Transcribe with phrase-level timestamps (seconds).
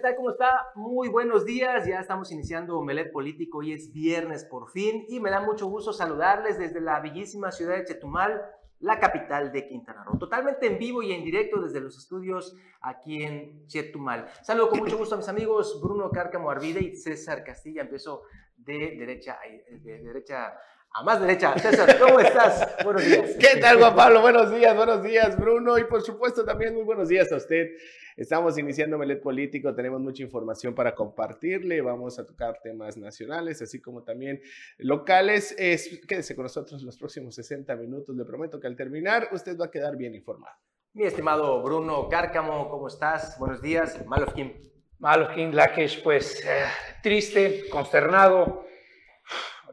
[0.00, 0.16] ¿Qué tal?
[0.16, 0.68] ¿Cómo está?
[0.76, 1.86] Muy buenos días.
[1.86, 3.58] Ya estamos iniciando Omelet Político.
[3.58, 7.76] Hoy es viernes por fin y me da mucho gusto saludarles desde la bellísima ciudad
[7.76, 8.40] de Chetumal,
[8.78, 10.16] la capital de Quintana Roo.
[10.16, 14.30] Totalmente en vivo y en directo desde los estudios aquí en Chetumal.
[14.40, 17.82] Saludo con mucho gusto a mis amigos Bruno Cárcamo Arvide y César Castilla.
[17.82, 18.22] Empiezo
[18.56, 19.38] de derecha,
[19.68, 20.54] de derecha
[20.92, 21.56] a más derecha.
[21.58, 22.68] César, ¿cómo estás?
[22.84, 23.36] Buenos días.
[23.38, 24.20] ¿Qué tal, Juan Pablo?
[24.20, 25.78] Buenos días, buenos días, Bruno.
[25.78, 27.68] Y por supuesto también muy buenos días a usted.
[28.16, 33.80] Estamos iniciando Melet Político, tenemos mucha información para compartirle, vamos a tocar temas nacionales, así
[33.80, 34.42] como también
[34.78, 35.54] locales.
[35.58, 39.66] Es, quédese con nosotros los próximos 60 minutos, le prometo que al terminar usted va
[39.66, 40.56] a quedar bien informado.
[40.92, 43.38] Mi estimado Bruno Cárcamo, ¿cómo estás?
[43.38, 44.52] Buenos días, Malofkin.
[44.98, 46.64] Malofkin, Lakesh, pues eh,
[47.02, 48.66] triste, consternado,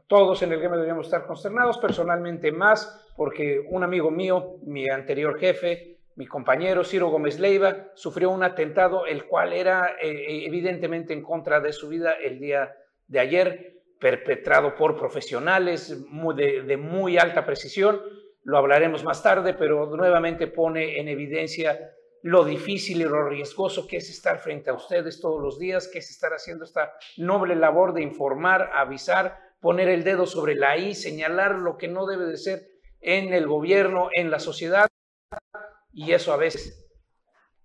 [0.07, 5.37] todos en el game deberíamos estar consternados, personalmente más, porque un amigo mío, mi anterior
[5.37, 11.21] jefe, mi compañero Ciro Gómez Leiva, sufrió un atentado, el cual era eh, evidentemente en
[11.21, 12.73] contra de su vida el día
[13.07, 16.05] de ayer, perpetrado por profesionales
[16.35, 18.01] de, de muy alta precisión.
[18.43, 21.79] Lo hablaremos más tarde, pero nuevamente pone en evidencia
[22.23, 25.99] lo difícil y lo riesgoso que es estar frente a ustedes todos los días, que
[25.99, 30.95] es estar haciendo esta noble labor de informar, avisar, poner el dedo sobre la I,
[30.95, 32.67] señalar lo que no debe de ser
[33.01, 34.87] en el gobierno, en la sociedad,
[35.91, 36.87] y eso a veces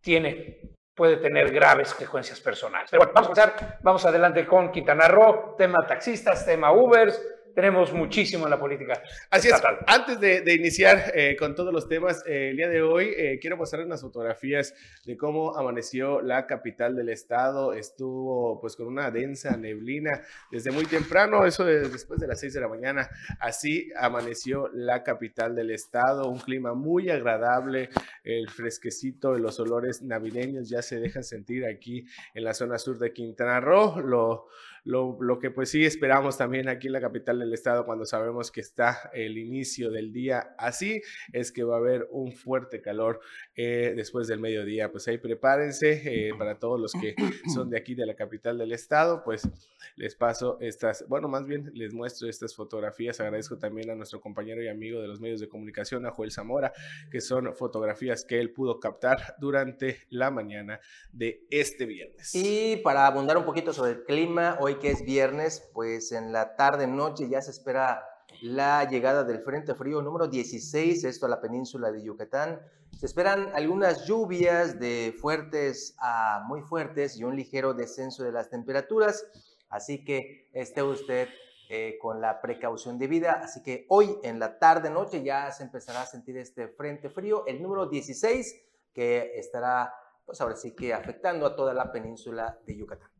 [0.00, 2.90] tiene, puede tener graves consecuencias personales.
[2.90, 7.20] Pero bueno, vamos a empezar, vamos adelante con Quintana Roo, tema taxistas, tema Ubers,
[7.54, 9.02] tenemos muchísimo en la política.
[9.30, 9.54] Así es.
[9.86, 13.56] Antes de, iniciar eh, con todos los temas, eh, el día de hoy eh, quiero
[13.56, 17.72] mostrar unas fotografías de cómo amaneció la capital del estado.
[17.72, 20.10] Estuvo pues con una densa neblina
[20.50, 23.08] desde muy temprano, eso después de las 6 de la mañana.
[23.40, 26.28] Así amaneció la capital del estado.
[26.28, 27.88] Un clima muy agradable,
[28.24, 32.04] el fresquecito, los olores navideños ya se dejan sentir aquí
[32.34, 34.00] en la zona sur de Quintana Roo.
[34.00, 34.48] Lo,
[34.84, 38.50] lo, lo, que pues sí esperamos también aquí en la capital del estado cuando sabemos
[38.50, 43.20] que está el inicio del día así, es que va a haber un fuerte calor
[43.54, 44.90] eh, después del mediodía.
[44.90, 47.14] Pues ahí prepárense eh, para todos los que
[47.54, 49.48] son de aquí de la capital del estado, pues
[49.96, 53.20] les paso estas, bueno, más bien les muestro estas fotografías.
[53.20, 56.72] Agradezco también a nuestro compañero y amigo de los medios de comunicación, a Joel Zamora,
[57.10, 60.80] que son fotografías que él pudo captar durante la mañana
[61.12, 62.34] de este viernes.
[62.34, 66.56] Y para abundar un poquito sobre el clima, hoy que es viernes, pues en la
[66.56, 68.04] tarde, noche ya se espera
[68.40, 72.60] la llegada del Frente Frío número 16, esto a la península de Yucatán.
[72.98, 78.50] Se esperan algunas lluvias de fuertes a muy fuertes y un ligero descenso de las
[78.50, 79.26] temperaturas,
[79.68, 81.28] así que esté usted
[81.68, 83.40] eh, con la precaución debida.
[83.42, 87.46] Así que hoy en la tarde, noche ya se empezará a sentir este Frente Frío,
[87.46, 88.60] el número 16,
[88.92, 89.94] que estará,
[90.26, 93.11] pues ahora sí que afectando a toda la península de Yucatán.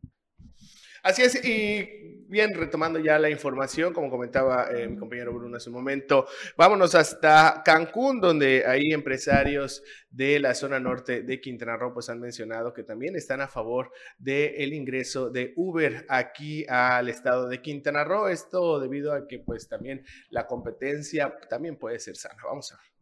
[1.03, 5.69] Así es, y bien, retomando ya la información, como comentaba eh, mi compañero Bruno hace
[5.69, 6.25] un momento,
[6.55, 12.21] vámonos hasta Cancún, donde hay empresarios de la zona norte de Quintana Roo pues han
[12.21, 18.05] mencionado que también están a favor del ingreso de Uber aquí al estado de Quintana
[18.05, 18.29] Roo.
[18.29, 22.41] Esto debido a que pues también la competencia también puede ser sana.
[22.45, 22.92] Vamos a ver.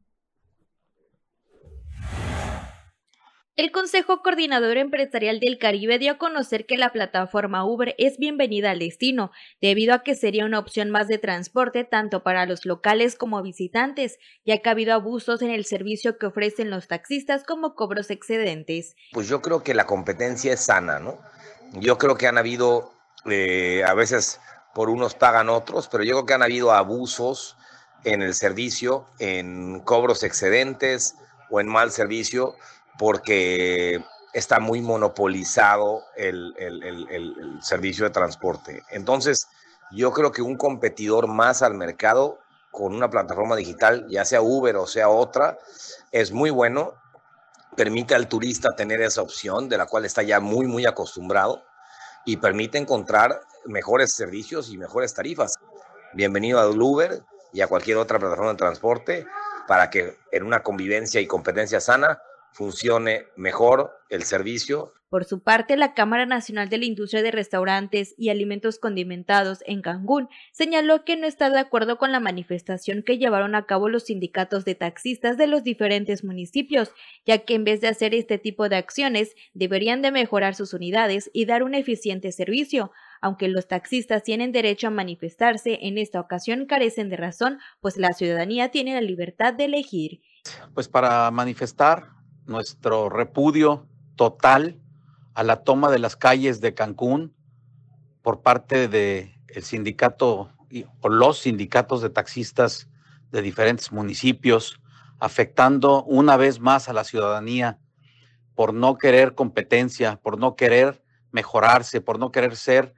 [3.62, 8.72] El Consejo Coordinador Empresarial del Caribe dio a conocer que la plataforma Uber es bienvenida
[8.72, 9.30] al destino,
[9.62, 14.18] debido a que sería una opción más de transporte tanto para los locales como visitantes,
[14.48, 18.96] ya que ha habido abusos en el servicio que ofrecen los taxistas como cobros excedentes.
[19.12, 21.20] Pues yo creo que la competencia es sana, ¿no?
[21.74, 22.92] Yo creo que han habido,
[23.30, 24.40] eh, a veces
[24.74, 27.58] por unos pagan otros, pero yo creo que han habido abusos
[28.06, 31.14] en el servicio, en cobros excedentes
[31.52, 32.56] o en mal servicio
[33.02, 34.00] porque
[34.32, 36.54] está muy monopolizado el,
[37.64, 38.84] servicio de transporte.
[38.92, 39.48] Entonces,
[39.90, 42.38] yo creo que un competidor más al mercado
[42.70, 45.58] con una plataforma digital, ya sea Uber o sea otra,
[46.12, 46.94] es muy bueno,
[47.76, 51.64] permite al turista tener esa opción de la cual está ya muy, muy acostumbrado
[52.24, 55.58] y permite encontrar mejores servicios y mejores tarifas.
[56.14, 59.26] Bienvenido a Uber y a cualquier otra plataforma de transporte
[59.68, 62.22] para que en una convivencia y competencia sana
[62.52, 64.94] funcione mejor el servicio.
[65.12, 69.82] Por su parte, la Cámara Nacional de la Industria de Restaurantes y Alimentos Condimentados en
[69.82, 74.06] Cancún señaló que no está de acuerdo con la manifestación que llevaron a cabo los
[74.06, 76.94] sindicatos de taxistas de los diferentes municipios,
[77.26, 81.30] ya que en vez de hacer este tipo de acciones, deberían de mejorar sus unidades
[81.34, 82.94] y dar un eficiente servicio.
[83.20, 88.14] Aunque los taxistas tienen derecho a manifestarse, en esta ocasión carecen de razón, pues la
[88.14, 90.22] ciudadanía tiene la libertad de elegir.
[90.74, 92.21] Pues para manifestar
[92.52, 94.80] nuestro repudio total
[95.34, 97.34] a la toma de las calles de Cancún
[98.22, 100.52] por parte del el sindicato
[101.02, 102.88] o los sindicatos de taxistas
[103.32, 104.80] de diferentes municipios,
[105.20, 107.80] afectando una vez más a la ciudadanía
[108.56, 112.94] por no querer competencia, por no querer mejorarse, por no querer ser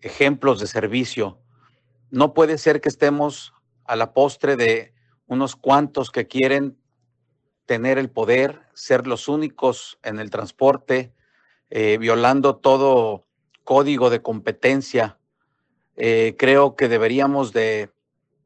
[0.00, 1.40] ejemplos de servicio.
[2.10, 3.54] No puede ser que estemos
[3.84, 4.94] a la postre de
[5.26, 6.76] unos cuantos que quieren
[7.66, 11.12] tener el poder, ser los únicos en el transporte,
[11.70, 13.26] eh, violando todo
[13.64, 15.18] código de competencia.
[15.96, 17.90] Eh, creo que deberíamos de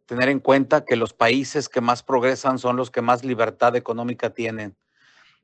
[0.06, 4.30] tener en cuenta que los países que más progresan son los que más libertad económica
[4.30, 4.76] tienen.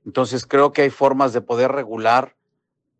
[0.05, 2.37] Entonces creo que hay formas de poder regular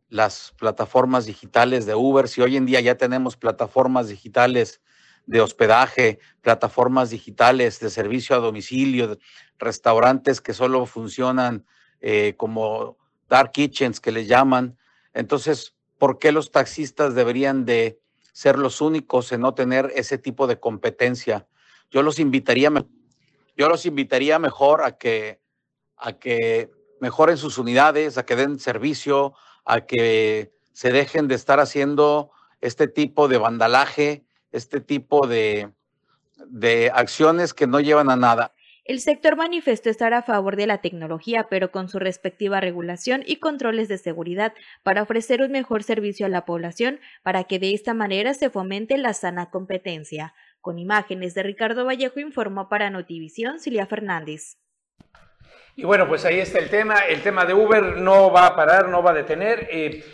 [0.09, 2.29] las plataformas digitales de Uber.
[2.29, 4.81] Si hoy en día ya tenemos plataformas digitales
[5.27, 9.19] de hospedaje, plataformas digitales de servicio a domicilio,
[9.59, 11.65] restaurantes que solo funcionan
[12.01, 12.99] eh, como
[13.29, 14.77] dark kitchens que le llaman.
[15.15, 18.01] Entonces, ¿por qué los taxistas deberían de
[18.33, 21.47] ser los únicos en no tener ese tipo de competencia?
[21.91, 22.71] Yo los invitaría,
[23.57, 25.41] yo los invitaría mejor a que,
[25.97, 26.71] a que
[27.01, 29.35] mejoren sus unidades, a que den servicio,
[29.65, 32.31] a que se dejen de estar haciendo
[32.61, 35.71] este tipo de vandalaje, este tipo de,
[36.47, 38.53] de acciones que no llevan a nada.
[38.85, 43.37] El sector manifestó estar a favor de la tecnología, pero con su respectiva regulación y
[43.37, 47.95] controles de seguridad para ofrecer un mejor servicio a la población para que de esta
[47.95, 50.35] manera se fomente la sana competencia.
[50.61, 54.59] Con imágenes de Ricardo Vallejo informó para Notivisión Cilia Fernández.
[55.77, 56.99] Y bueno, pues ahí está el tema.
[57.09, 59.69] El tema de Uber no va a parar, no va a detener.
[59.71, 60.05] Eh,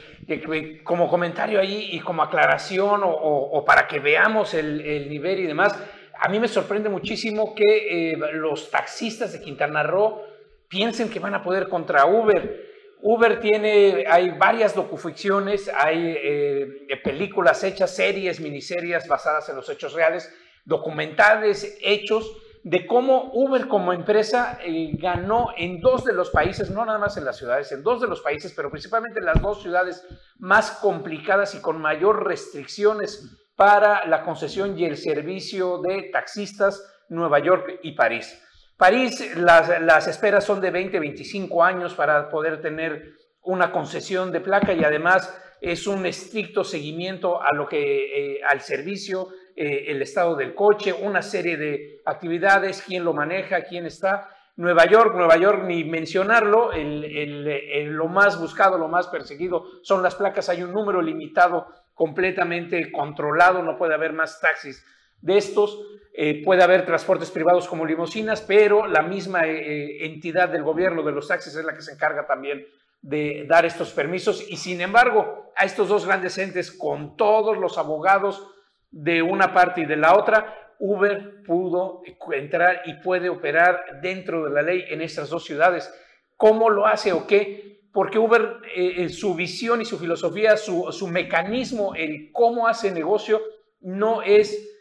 [0.85, 5.75] como comentario ahí y como aclaración o, para que veamos el nivel y demás,
[6.21, 10.21] a mí me sorprende muchísimo que eh, los taxistas de Quintana Roo
[10.69, 12.67] piensen que van a poder contra Uber.
[13.01, 19.93] Uber tiene, hay varias docuficciones, hay eh, películas hechas, series, miniseries basadas en los hechos
[19.93, 20.35] reales,
[20.65, 26.85] documentales, hechos de cómo Uber como empresa eh, ganó en dos de los países, no
[26.85, 29.63] nada más en las ciudades, en dos de los países, pero principalmente en las dos
[29.63, 30.07] ciudades
[30.39, 37.39] más complicadas y con mayor restricciones para la concesión y el servicio de taxistas Nueva
[37.41, 38.41] York y París.
[38.77, 44.73] París, las, esperas son de 20, 25 años para poder tener una concesión de placa
[44.73, 50.37] y además es un estricto seguimiento a lo que, eh, al servicio, eh, el estado
[50.37, 54.31] del coche, una serie de actividades, quién lo maneja, quién está.
[54.57, 60.49] Nueva York, Nueva York, ni mencionarlo, lo más buscado, lo más perseguido son las placas,
[60.49, 64.85] hay un número limitado completamente controlado, no puede haber más taxis
[65.21, 65.79] de estos,
[66.15, 71.03] eh, puede haber transportes privados como limusinas, pero la misma eh, eh, entidad del gobierno
[71.03, 72.67] de los taxis es la que se encarga también
[73.03, 74.45] de dar estos permisos.
[74.49, 78.45] Y sin embargo a estos dos grandes entes con todos los abogados
[78.91, 82.03] de una parte y de la otra, Uber pudo
[82.33, 85.93] entrar y puede operar dentro de la ley en estas dos ciudades.
[86.37, 87.69] ¿Cómo lo hace o qué?
[87.93, 93.41] porque Uber, eh, su visión y su filosofía, su, mecanismo, el cómo hace negocio,
[93.81, 94.73] no es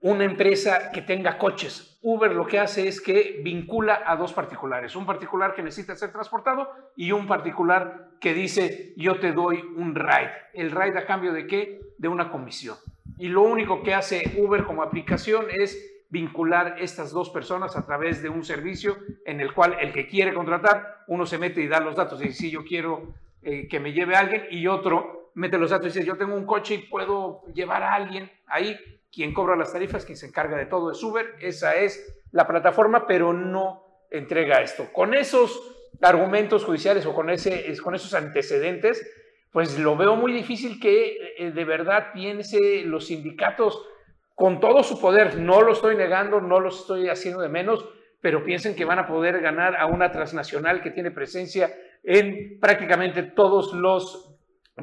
[0.00, 1.98] una empresa que tenga coches.
[2.02, 6.12] Uber lo que hace es que vincula a dos particulares, un particular que necesita ser
[6.12, 10.32] transportado y un particular que dice yo te doy un ride.
[10.54, 11.80] ¿El ride a cambio de qué?
[11.98, 12.76] De una comisión.
[13.22, 18.20] Y lo único que hace Uber como aplicación es vincular estas dos personas a través
[18.20, 21.78] de un servicio en el cual el que quiere contratar, uno se mete y da
[21.78, 25.30] los datos y dice, sí, yo quiero eh, que me lleve a alguien, y otro
[25.34, 28.76] mete los datos y dice, yo tengo un coche y puedo llevar a alguien ahí.
[29.12, 33.06] Quien cobra las tarifas, quien se encarga de todo es Uber, esa es la plataforma,
[33.06, 34.92] pero no entrega esto.
[34.92, 39.06] Con esos argumentos judiciales o con esos antecedentes,
[39.52, 43.86] pues lo veo muy difícil que eh, de verdad piense los sindicatos
[44.34, 45.36] con todo su poder.
[45.38, 47.86] No lo estoy negando, no lo estoy haciendo de menos,
[48.20, 51.70] pero piensen que van a poder ganar a una transnacional que tiene presencia
[52.02, 54.36] en prácticamente todos los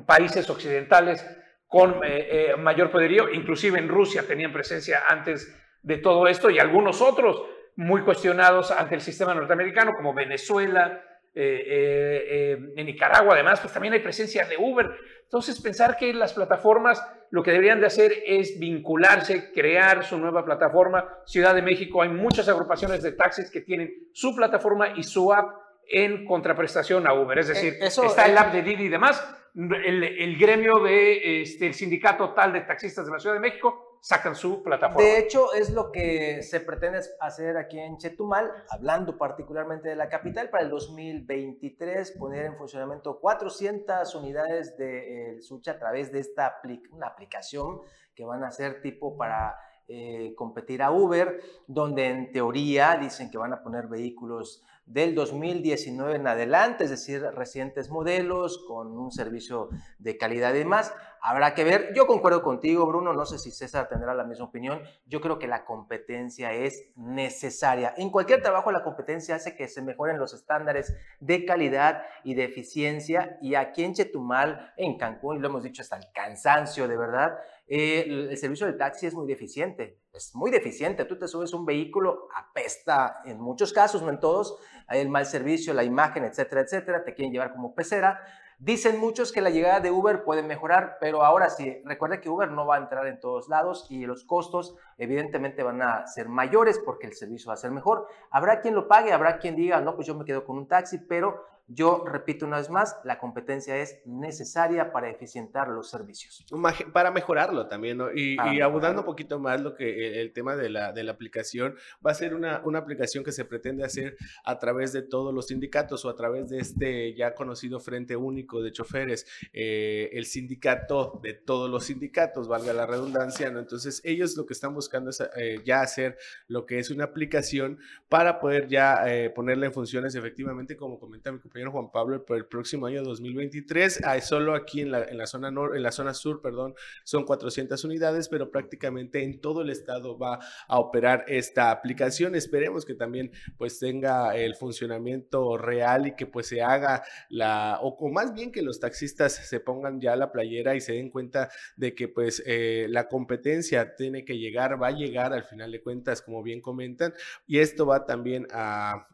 [0.05, 1.25] países occidentales
[1.67, 6.59] con eh, eh, mayor poderío, inclusive en Rusia tenían presencia antes de todo esto y
[6.59, 7.43] algunos otros
[7.75, 11.01] muy cuestionados ante el sistema norteamericano como Venezuela,
[11.35, 14.89] eh, en Nicaragua además, pues también hay presencia de Uber.
[15.23, 20.43] Entonces pensar que las plataformas lo que deberían de hacer es vincularse, crear su nueva
[20.43, 21.07] plataforma.
[21.25, 25.55] Ciudad de México hay muchas agrupaciones de taxis que tienen su plataforma y su app
[25.87, 27.37] en contraprestación a Uber.
[27.39, 29.23] Es eh, decir, está el app de Didi y demás.
[29.55, 34.35] El, gremio del de, este, sindicato tal de taxistas de la Ciudad de México sacan
[34.35, 35.03] su plataforma.
[35.03, 40.09] De hecho, es lo que se pretende hacer aquí en Chetumal, hablando particularmente de la
[40.09, 46.19] capital, para el 2023 poner en funcionamiento 400 unidades de eh, Sucha a través de
[46.19, 47.81] esta una aplicación
[48.15, 53.37] que van a ser tipo para eh, competir a Uber, donde en teoría dicen que
[53.37, 59.69] van a poner vehículos del 2019 en adelante, es decir, recientes modelos con un servicio
[59.99, 60.91] de calidad y demás.
[61.21, 64.81] Habrá que ver, yo concuerdo contigo, Bruno, no sé si César tendrá la misma opinión,
[65.05, 67.93] yo creo que la competencia es necesaria.
[67.97, 72.45] En cualquier trabajo la competencia hace que se mejoren los estándares de calidad y de
[72.45, 77.37] eficiencia y aquí en Chetumal, en Cancún, lo hemos dicho hasta el cansancio, de verdad,
[77.67, 81.05] eh, el servicio de taxi es muy deficiente, es muy deficiente.
[81.05, 85.25] Tú te subes un vehículo, apesta en muchos casos, no en todos, hay el mal
[85.25, 88.21] servicio, la imagen, etcétera, etcétera, te quieren llevar como pecera.
[88.57, 92.51] Dicen muchos que la llegada de Uber puede mejorar, pero ahora sí, recuerda que Uber
[92.51, 96.77] no va a entrar en todos lados y los costos evidentemente van a ser mayores
[96.77, 98.07] porque el servicio va a ser mejor.
[98.29, 100.97] Habrá quien lo pague, habrá quien diga, no, pues yo me quedo con un taxi,
[100.97, 106.43] pero yo repito una vez más, la competencia es necesaria para eficientar los servicios.
[106.91, 108.11] Para mejorarlo también, ¿no?
[108.11, 111.75] Y, abundando un poquito más lo que e, el, tema de la, de la, aplicación,
[112.05, 115.47] va a ser una, una, aplicación que se pretende hacer a través de todos los
[115.47, 121.19] sindicatos o a través de este ya conocido Frente Único de Choferes, eh, el sindicato
[121.21, 123.59] de todos los sindicatos, valga la redundancia, ¿no?
[123.59, 127.79] Entonces ellos lo que están buscando es eh, ya hacer lo que es una aplicación
[128.07, 132.37] para poder ya eh, ponerla en funciones efectivamente, como comenta mi compañero Juan Pablo, por
[132.37, 134.05] el próximo año 2023.
[134.05, 138.29] Hay solo aquí en la, zona nor, en la zona sur, perdón, son 400 unidades,
[138.29, 142.35] pero prácticamente en todo el estado va a operar esta aplicación.
[142.35, 148.09] Esperemos que también pues tenga el funcionamiento real y que pues se haga la, o,
[148.09, 151.93] más bien que los taxistas se pongan ya la playera y se den cuenta de
[151.93, 156.21] que pues eh, la competencia tiene que llegar, va a llegar al final de cuentas,
[156.21, 157.13] como bien comentan,
[157.47, 159.07] y esto va también a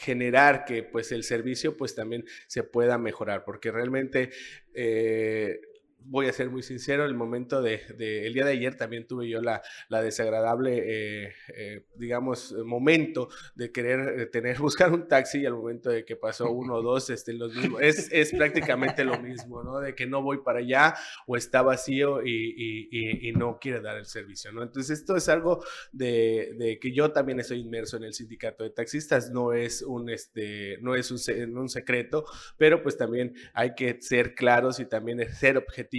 [0.00, 4.30] generar que pues el servicio pues también se pueda mejorar, porque realmente
[4.72, 5.60] eh,
[6.04, 9.40] voy a ser muy sincero, el momento de, el día de ayer también tuve yo
[9.40, 15.46] la, la desagradable, eh, eh, digamos, momento de querer eh, tener, buscar un taxi y
[15.46, 19.18] al momento de que pasó uno o dos, este, los mismos, es, es prácticamente lo
[19.20, 19.80] mismo, ¿no?
[19.80, 20.94] De que no voy para allá
[21.26, 24.62] o está vacío y, y, y, no quiere dar el servicio, ¿no?
[24.62, 28.70] Entonces esto es algo de, de, que yo también estoy inmerso en el sindicato de
[28.70, 32.24] taxistas, no es un, este, no es un, un secreto,
[32.56, 35.89] pero pues también hay que ser claros y también ser objetivos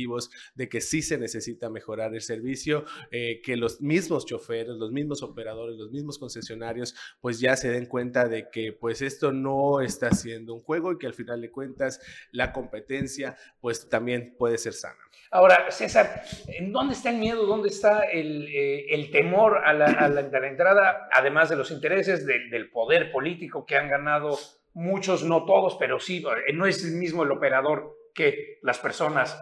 [0.55, 5.21] de que sí se necesita mejorar el servicio, eh, que los mismos choferes, los mismos
[5.21, 10.11] operadores, los mismos concesionarios, pues ya se den cuenta de que pues esto no está
[10.11, 11.99] siendo un juego y que al final de cuentas
[12.31, 14.99] la competencia pues también puede ser sana.
[15.29, 17.45] Ahora, César, ¿en dónde está el miedo?
[17.45, 23.65] ¿Dónde está el, eh, temor a la, entrada, además de los intereses del poder político
[23.65, 24.37] que han ganado
[24.73, 29.41] muchos, no todos, pero sí, eh, no es el mismo el operador que las personas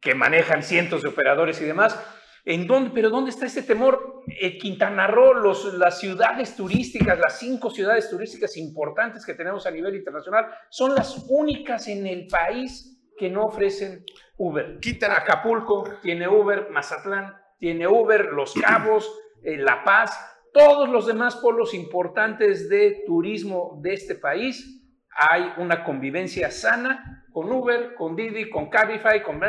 [0.00, 1.98] que manejan cientos de operadores y demás.
[2.46, 4.22] ¿En dónde, pero ¿dónde está ese temor?
[4.40, 9.70] Eh, Quintana Roo, los, las ciudades turísticas, las cinco ciudades turísticas importantes que tenemos a
[9.70, 14.04] nivel internacional, son las únicas en el país que no ofrecen
[14.36, 14.78] Uber.
[14.80, 15.18] Quintana.
[15.18, 19.10] Acapulco tiene Uber, Mazatlán tiene Uber, Los Cabos,
[19.42, 20.18] eh, La Paz,
[20.52, 24.82] todos los demás polos importantes de turismo de este país,
[25.16, 29.40] hay una convivencia sana con Uber, con Didi, con Cabify, con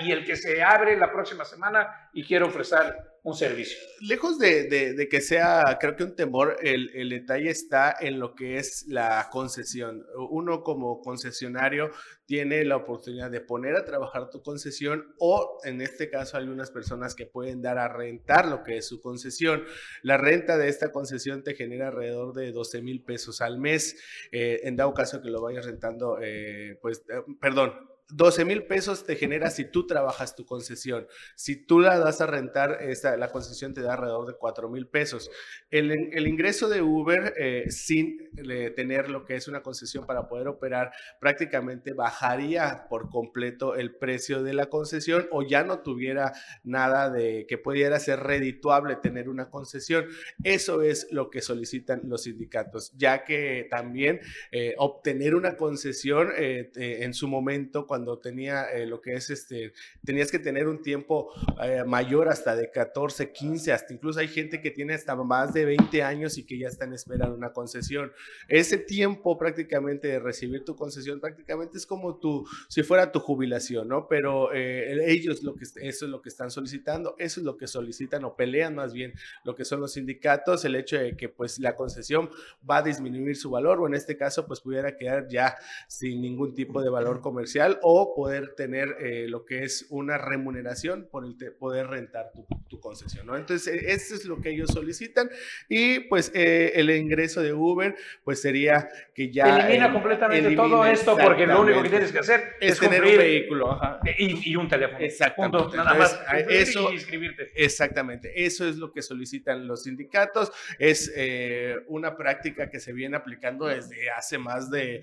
[0.00, 3.78] y el que se abre la próxima semana y quiere ofrecer un servicio.
[4.00, 8.56] Lejos de, que sea, creo que un temor, el, el, detalle está en lo que
[8.56, 10.04] es la concesión.
[10.28, 11.92] Uno como concesionario
[12.26, 16.72] tiene la oportunidad de poner a trabajar tu concesión o en este caso hay unas
[16.72, 19.62] personas que pueden dar a rentar lo que es su concesión.
[20.02, 23.96] La renta de esta concesión te genera alrededor de 12 mil pesos al mes.
[24.32, 27.74] Eh, en dado caso que lo vayas rentando, eh, pues, eh, perdón,
[28.10, 31.06] 12 mil pesos te genera si tú trabajas tu concesión.
[31.36, 34.86] Si tú la das a rentar, esta, la concesión te da alrededor de 4 mil
[34.86, 35.30] pesos.
[35.70, 38.30] El, ingreso de Uber eh, sin
[38.74, 44.42] tener lo que es una concesión para poder operar prácticamente bajaría por completo el precio
[44.42, 46.32] de la concesión o ya no tuviera
[46.64, 50.06] nada de que pudiera ser redituable tener una concesión.
[50.44, 56.70] Eso es lo que solicitan los sindicatos, ya que también eh, obtener una concesión eh,
[56.74, 59.72] en su momento, cuando cuando tenía eh, lo que es este,
[60.04, 64.60] tenías que tener un tiempo eh, mayor hasta de 14, 15, hasta incluso hay gente
[64.60, 68.12] que tiene hasta más de 20 años y que ya están esperando una concesión.
[68.46, 73.88] Ese tiempo prácticamente de recibir tu concesión prácticamente es como tu, si fuera tu jubilación,
[73.88, 74.06] ¿no?
[74.06, 77.66] Pero eh, ellos lo que, eso es lo que están solicitando, eso es lo que
[77.66, 79.12] solicitan o pelean más bien
[79.42, 82.30] lo que son los sindicatos, el hecho de que pues la concesión
[82.68, 85.56] va a disminuir su valor o en este caso pues pudiera quedar ya
[85.88, 91.08] sin ningún tipo de valor comercial o poder tener eh, lo que es una remuneración
[91.10, 92.32] por el poder rentar
[92.68, 93.34] tu, concesión, ¿no?
[93.34, 95.30] Entonces, e, eso es lo que ellos solicitan
[95.70, 99.58] y pues eh, el ingreso de Uber pues sería que ya...
[99.58, 103.80] Elimina completamente todo esto porque lo único que tienes que hacer es, tener un vehículo
[104.18, 104.98] Y, un teléfono.
[105.00, 105.76] Exactamente.
[105.76, 106.20] nada más.
[106.46, 107.50] Eso, inscribirte.
[107.54, 108.44] Exactamente.
[108.44, 110.52] Eso es lo que solicitan los sindicatos.
[110.78, 115.02] Es eh, una práctica que se viene aplicando desde hace más de,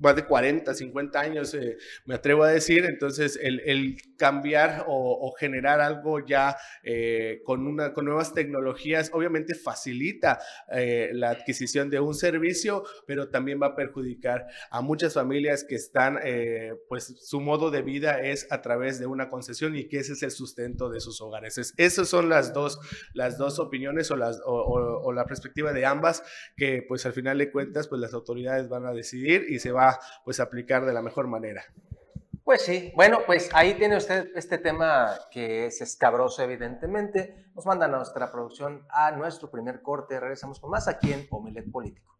[0.00, 2.84] más de 40, 50 años, eh, me atrevo a decir.
[2.84, 10.40] Entonces, el, cambiar o, generar algo ya eh, con, una, con nuevas tecnologías, obviamente facilita
[11.12, 16.18] la adquisición de un servicio, pero también va a perjudicar a muchas familias que están,
[16.88, 20.22] pues su modo de vida es a través de una concesión y que ese es
[20.22, 21.74] el sustento de sus hogares.
[21.76, 22.80] esas son las dos,
[23.12, 26.22] las dos opiniones o, las, o, la perspectiva de ambas
[26.56, 29.98] que pues al final de cuentas pues las autoridades van a decidir y se va
[30.24, 31.64] pues a aplicar de la mejor manera.
[32.50, 37.46] Pues sí, bueno, pues ahí tiene usted este tema que es escabroso evidentemente.
[37.54, 40.18] Nos manda nuestra producción a nuestro primer corte.
[40.18, 42.16] Regresamos con más aquí en Omelet Político.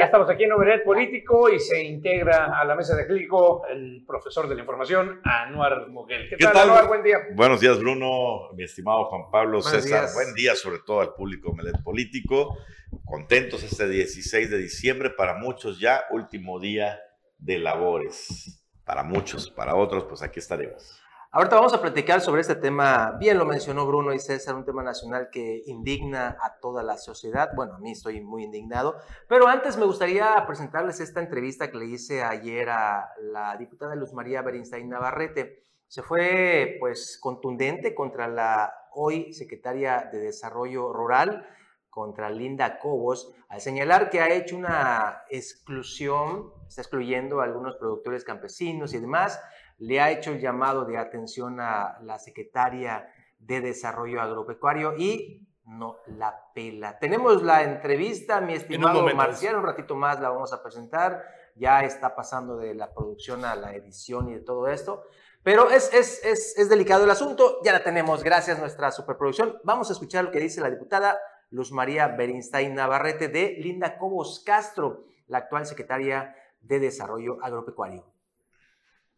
[0.00, 4.02] Ya estamos aquí en Overhead Político y se integra a la mesa de clínico el
[4.06, 6.26] profesor de la información, Anuar Moguel.
[6.26, 6.88] ¿Qué, tal, Anuar?
[6.88, 7.18] Buen día.
[7.34, 10.08] Buenos días, Bruno, mi estimado Juan Pablo, César.
[10.14, 12.56] Buen día, sobre todo al público Omelet Político.
[13.04, 16.98] Contentos este 16 de diciembre, para muchos ya último día
[17.36, 18.64] de labores.
[18.86, 20.99] Para muchos, para otros, pues aquí estaremos.
[21.32, 24.82] Ahorita vamos a platicar sobre este tema, bien lo mencionó Bruno y César, un tema
[24.82, 27.50] nacional que indigna a toda la sociedad.
[27.54, 28.96] Bueno, a mí estoy muy indignado,
[29.28, 34.12] pero antes me gustaría presentarles esta entrevista que le hice ayer a la diputada Luz
[34.12, 35.68] María Berinstein Navarrete.
[35.86, 41.46] Se fue pues contundente contra la hoy secretaria de Desarrollo Rural,
[41.90, 48.24] contra Linda Cobos, al señalar que ha hecho una exclusión, está excluyendo a algunos productores
[48.24, 49.40] campesinos y demás
[49.80, 55.96] le ha hecho el llamado de atención a la secretaria de Desarrollo Agropecuario y no
[56.06, 56.98] la pela.
[56.98, 62.14] Tenemos la entrevista, mi estimado Marcial, un ratito más la vamos a presentar, ya está
[62.14, 65.02] pasando de la producción a la edición y de todo esto,
[65.42, 69.58] pero es, es, es, es delicado el asunto, ya la tenemos, gracias a nuestra superproducción.
[69.64, 74.42] Vamos a escuchar lo que dice la diputada Luz María Berinstein Navarrete de Linda Cobos
[74.44, 78.04] Castro, la actual secretaria de Desarrollo Agropecuario.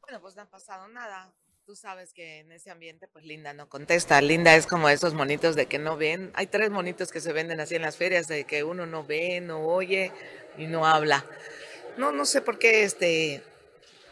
[0.03, 1.33] Bueno, pues no ha pasado nada.
[1.65, 4.21] Tú sabes que en ese ambiente, pues Linda no contesta.
[4.21, 6.33] Linda es como esos monitos de que no ven.
[6.35, 9.41] Hay tres monitos que se venden así en las ferias, de que uno no ve,
[9.41, 10.11] no oye
[10.59, 11.25] y no habla.
[11.97, 13.45] No, no sé por qué, este,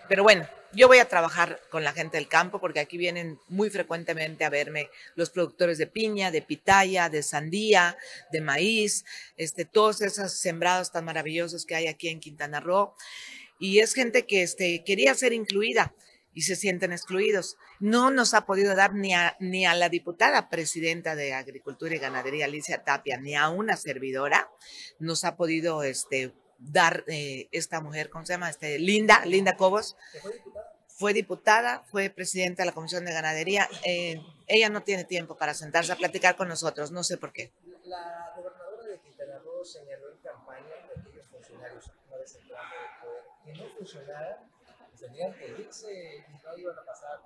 [0.09, 3.69] pero bueno, yo voy a trabajar con la gente del campo porque aquí vienen muy
[3.69, 7.99] frecuentemente a verme los productores de piña, de pitaya, de sandía,
[8.31, 9.05] de maíz,
[9.37, 12.95] este, todos esos sembrados tan maravillosos que hay aquí en Quintana Roo
[13.61, 15.95] y es gente que este, quería ser incluida
[16.33, 17.57] y se sienten excluidos.
[17.79, 21.99] No nos ha podido dar ni a, ni a la diputada presidenta de Agricultura y
[21.99, 24.51] Ganadería, Alicia Tapia, ni a una servidora,
[24.99, 28.49] nos ha podido este, dar eh, esta mujer, ¿cómo se llama?
[28.49, 29.97] Este, Linda, Linda Cobos.
[30.87, 31.83] Fue diputada?
[31.91, 33.69] Fue presidenta de la Comisión de Ganadería.
[33.85, 37.53] Eh, ella no tiene tiempo para sentarse a platicar con nosotros, no sé por qué.
[37.85, 42.17] La gobernadora de Quintana Roo señaló en campaña que aquellos funcionarios no
[43.53, 46.25] no que irse
[46.57, 47.21] y a pasar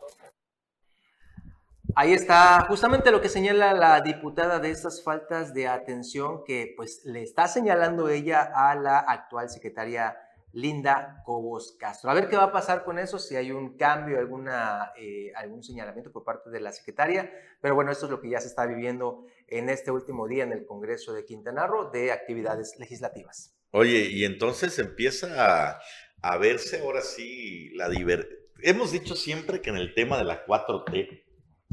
[1.96, 7.04] Ahí está justamente lo que señala la diputada de estas faltas de atención que pues
[7.04, 10.16] le está señalando ella a la actual secretaria
[10.54, 12.10] Linda Cobos Castro.
[12.10, 15.62] A ver qué va a pasar con eso, si hay un cambio, alguna, eh, algún
[15.62, 17.30] señalamiento por parte de la secretaria.
[17.60, 20.52] Pero bueno, esto es lo que ya se está viviendo en este último día en
[20.52, 23.54] el Congreso de Quintana Roo de actividades legislativas.
[23.76, 25.80] Oye, y entonces empieza
[26.22, 28.32] a, verse ahora sí la diversidad.
[28.62, 31.24] Hemos dicho siempre que en el tema de la 4T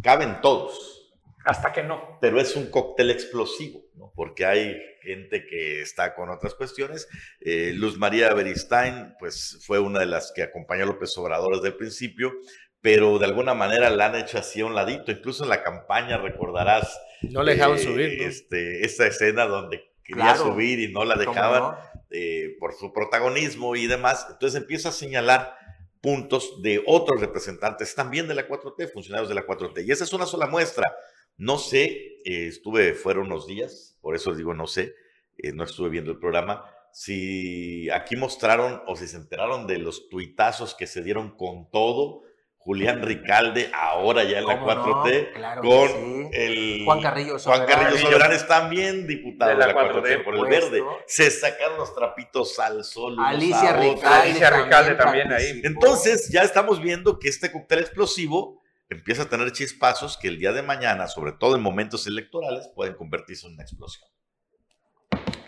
[0.02, 1.14] caben todos.
[1.46, 2.18] Hasta que no.
[2.20, 4.12] Pero es un cóctel explosivo, ¿no?
[4.16, 7.08] Porque hay gente que está con otras cuestiones.
[7.40, 11.68] Eh, Luz María Beristain, pues fue una de las que acompañó a López Obrador desde
[11.68, 12.34] el principio,
[12.82, 15.12] pero de alguna manera la han hecho así a un ladito.
[15.12, 17.00] Incluso en la campaña recordarás.
[17.22, 18.24] No le dejaban subir.
[18.24, 21.76] Este, esta escena donde quería subir y no la dejaban
[22.12, 24.28] eh, por su protagonismo y demás.
[24.30, 25.56] Entonces empieza a señalar
[26.02, 29.86] puntos de otros representantes también de la 4T, funcionarios de la 4T.
[29.86, 30.92] Y esa es una sola muestra.
[31.38, 31.86] No sé,
[32.26, 34.96] eh, estuve fuera unos días, por eso digo no sé,
[35.38, 40.10] eh, no estuve viendo el programa, si aquí mostraron o si se enteraron de los
[40.10, 42.24] tuitazos que se dieron con todo
[42.64, 49.08] Julián Ricalde, ahora ya en la 4T, con el Juan Carrillo Juan Carrillo Soberanes, también
[49.08, 50.84] diputado de la, 4T, por el verde.
[51.08, 53.18] Se sacaron los trapitos al sol.
[53.20, 55.62] Alicia Ricalde, Alicia Ricalde también, ahí.
[55.64, 60.52] Entonces ya estamos viendo que este cóctel explosivo empieza a tener chispazos que el día
[60.52, 64.08] de mañana, sobre todo en momentos electorales, pueden convertirse en una explosión.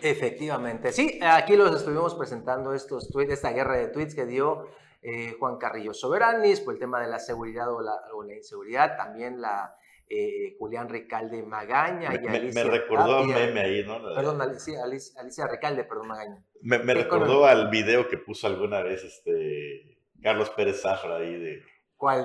[0.02, 4.68] Efectivamente, sí, aquí los estuvimos presentando estos tweets, esta guerra de tweets que dio
[5.06, 9.76] eh, Juan Carrillo Soberanis, por el tema de la seguridad o la, inseguridad, también la
[10.08, 12.64] eh, Julián Recalde Magaña me, y Alicia.
[12.64, 14.02] Me, recordó a meme ahí, ¿no?
[14.14, 16.42] Perdón, Alicia, Alicia, Recalde, perdón, Magaña.
[16.62, 21.62] Me, recordó al video que puso alguna vez este Carlos Pérez Zafra ahí de,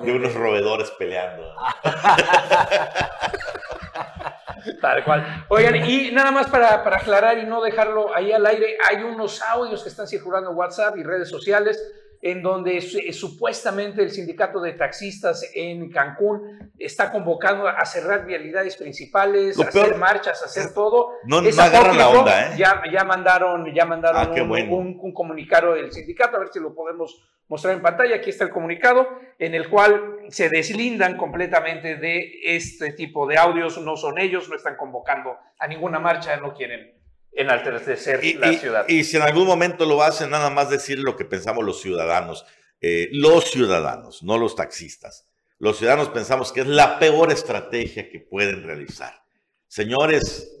[0.02, 1.52] de, unos roedores peleando.
[4.80, 5.44] Tal cual.
[5.50, 9.42] Oigan, y nada más para, para, aclarar y no dejarlo ahí al aire, hay unos
[9.42, 11.78] audios que están circulando en WhatsApp y redes sociales
[12.22, 18.76] en donde eh, supuestamente el sindicato de taxistas en Cancún está convocando a cerrar vialidades
[18.76, 21.12] principales, a hacer marchas, a hacer todo.
[21.24, 22.56] No, no agarran la onda, ¿eh?
[22.58, 27.26] Ya, ya mandaron, ya mandaron ah, un, comunicado del sindicato, a ver si lo podemos
[27.48, 28.16] mostrar en pantalla.
[28.16, 33.80] Aquí está el comunicado, en el cual se deslindan completamente de este tipo de audios.
[33.80, 36.99] No son ellos, no están convocando a ninguna marcha, no quieren
[37.32, 38.88] enaltecer y, la ciudad.
[38.88, 42.44] Y, si en algún momento lo hacen, nada más decir lo que pensamos los ciudadanos.
[42.80, 45.26] Eh, los ciudadanos, no los taxistas.
[45.58, 49.22] Los ciudadanos pensamos que es la peor estrategia que pueden realizar.
[49.68, 50.60] Señores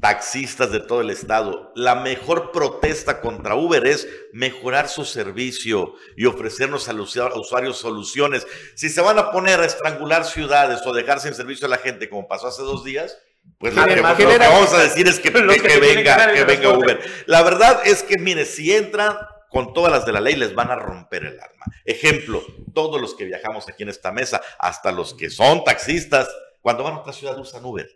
[0.00, 6.26] taxistas de todo el estado, la mejor protesta contra Uber es mejorar su servicio y
[6.26, 8.46] ofrecernos a los usuarios soluciones.
[8.76, 12.08] Si se van a poner a estrangular ciudades o dejar sin servicio a la gente
[12.08, 13.18] como pasó hace dos días,
[13.58, 15.30] pues lo que, vamos a decir es que,
[15.80, 17.00] venga, que venga Uber.
[17.26, 19.16] La verdad es que, mire, si entran
[19.50, 21.64] con todas las de la ley, les van a romper el arma.
[21.84, 26.28] Ejemplo, todos los que viajamos aquí en esta mesa, hasta los que son taxistas,
[26.60, 27.88] cuando van a otra ciudad usan Uber,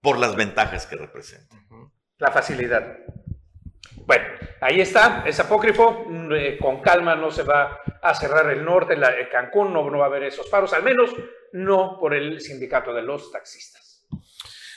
[0.00, 1.66] por las ventajas que representan.
[2.18, 2.98] La facilidad.
[4.06, 4.24] Bueno,
[4.60, 8.96] ahí está, es apócrifo, mm, eh, con calma no se va a cerrar el norte,
[8.96, 11.10] la, Cancún no, no va a haber esos paros, al menos
[11.52, 13.89] no por el sindicato de los taxistas.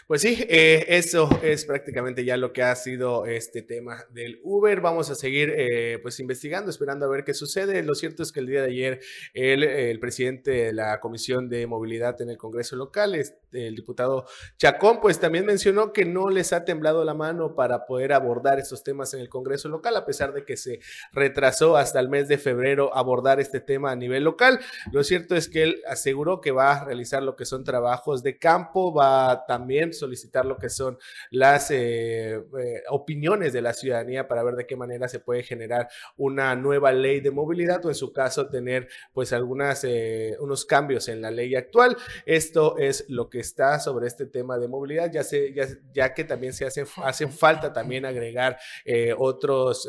[0.06, 4.82] Pues sí, eh, eso es prácticamente ya lo que ha sido este tema del Uber.
[4.82, 7.82] Vamos a seguir eh, pues investigando, esperando a ver qué sucede.
[7.84, 9.00] Lo cierto es que el día de ayer
[9.34, 14.26] el, presidente de la Comisión de Movilidad en el Congreso local, el diputado
[14.58, 18.84] Chacón, pues también mencionó que no les ha temblado la mano para poder abordar estos
[18.84, 20.82] temas en el Congreso local, a pesar de que se
[21.14, 24.60] retrasó hasta el mes de febrero abordar este tema a nivel local.
[24.92, 28.38] Lo cierto es que él aseguró que va a realizar lo que son trabajos de
[28.38, 30.98] campo, va también solicitar lo que son
[31.32, 35.88] las eh, eh, opiniones de la ciudadanía para ver de qué manera se puede generar
[36.18, 41.08] una nueva ley de movilidad o en su caso tener pues algunas eh, unos cambios
[41.08, 41.98] en la ley actual.
[42.26, 45.54] Esto es lo que está sobre este tema de movilidad, ya, se,
[45.94, 48.58] ya, que también se hace, hacen falta también agregar
[49.18, 49.88] otros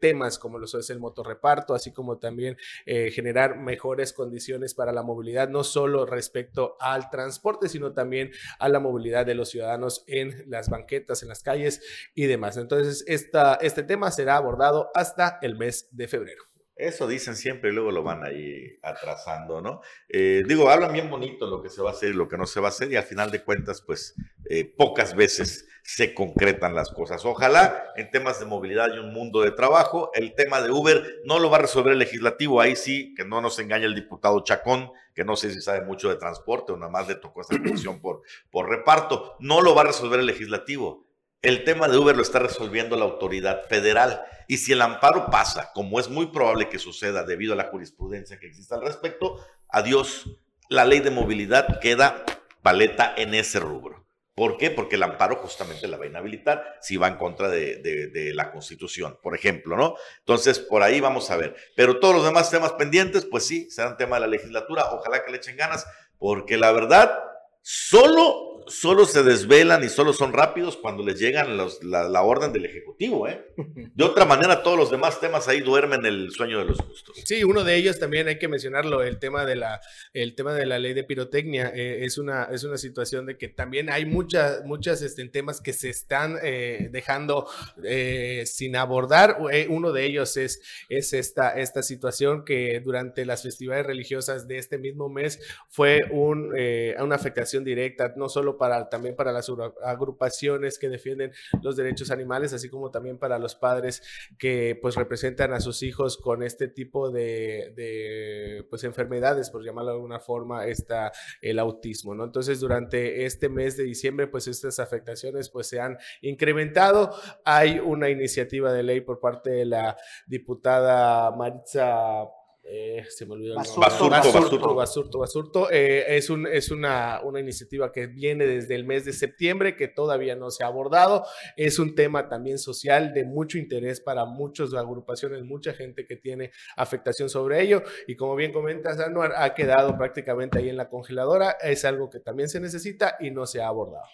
[0.00, 5.48] temas como lo es el motorreparto, así como también generar mejores condiciones para la movilidad,
[5.48, 10.68] no solo respecto al transporte, sino también a la movilidad de los ciudadanos en las
[10.68, 11.82] banquetas, en las calles
[12.14, 12.56] y demás.
[12.56, 16.53] Entonces, esta, este tema será abordado hasta el mes de febrero.
[16.76, 19.80] Eso dicen siempre y luego lo van ahí atrasando, ¿no?
[20.08, 22.46] Eh, digo, hablan bien bonito lo que se va a hacer y lo que no
[22.46, 24.16] se va a hacer y al final de cuentas, pues
[24.50, 27.24] eh, pocas veces se concretan las cosas.
[27.24, 31.38] Ojalá en temas de movilidad y un mundo de trabajo, el tema de Uber no
[31.38, 34.90] lo va a resolver el legislativo, ahí sí, que no nos engañe el diputado Chacón,
[35.14, 38.00] que no sé si sabe mucho de transporte o nada más le tocó esta comisión
[38.00, 41.03] por, por reparto, no lo va a resolver el legislativo.
[41.44, 44.24] El tema de Uber lo está resolviendo la autoridad federal.
[44.48, 48.38] Y si el amparo pasa, como es muy probable que suceda debido a la jurisprudencia
[48.38, 50.24] que existe al respecto, adiós,
[50.70, 52.24] la ley de movilidad queda
[52.62, 54.06] paleta en ese rubro.
[54.34, 54.70] ¿Por qué?
[54.70, 59.18] Porque el amparo justamente la va a inhabilitar si va en contra de, la Constitución,
[59.22, 59.96] por ejemplo, ¿no?
[60.20, 61.54] Entonces, por ahí vamos a ver.
[61.76, 64.86] Pero todos los demás temas pendientes, pues sí, serán tema de la legislatura.
[64.92, 67.18] Ojalá que le echen ganas, porque la verdad,
[67.60, 73.28] solo solo se desvelan y solo son rápidos cuando les llegan la, orden del Ejecutivo.
[73.28, 73.46] ¿eh?
[73.94, 77.16] De otra manera, todos los demás temas ahí duermen el sueño de los justos.
[77.24, 79.80] Sí, uno de ellos también hay que mencionarlo, el tema de la,
[80.12, 81.72] el tema de la ley de pirotecnia.
[81.74, 85.72] Eh, es, una, es una situación de que también hay muchas, muchas este, temas que
[85.72, 87.48] se están eh, dejando
[87.82, 89.38] eh, sin abordar.
[89.68, 94.78] uno de ellos es, es esta, esta situación que durante las festividades religiosas de este
[94.78, 96.54] mismo mes fue un,
[96.98, 99.50] una afectación directa, no solo para, también para las
[99.82, 104.02] agrupaciones que defienden los derechos animales, así como también para los padres
[104.38, 109.96] que pues representan a sus hijos con este tipo de, pues enfermedades, por llamarlo de
[109.96, 112.24] alguna forma, está el autismo, ¿no?
[112.24, 117.14] Entonces, durante este mes de diciembre, pues estas afectaciones pues se han incrementado.
[117.44, 122.24] Hay una iniciativa de ley por parte de la diputada Maritza
[122.66, 127.92] eh, se me olvidó Basurto, Basurto, Basurto, Basurto, eh, es, un, es una, una, iniciativa
[127.92, 131.26] que viene desde el mes de septiembre, que todavía no se ha abordado.
[131.56, 136.52] Es un tema también social de mucho interés para muchas agrupaciones, mucha gente que tiene
[136.76, 137.82] afectación sobre ello.
[138.06, 141.58] Y como bien comentas, Anuar, ha quedado prácticamente ahí en la congeladora.
[141.60, 144.06] Es algo que también se necesita y no se ha abordado.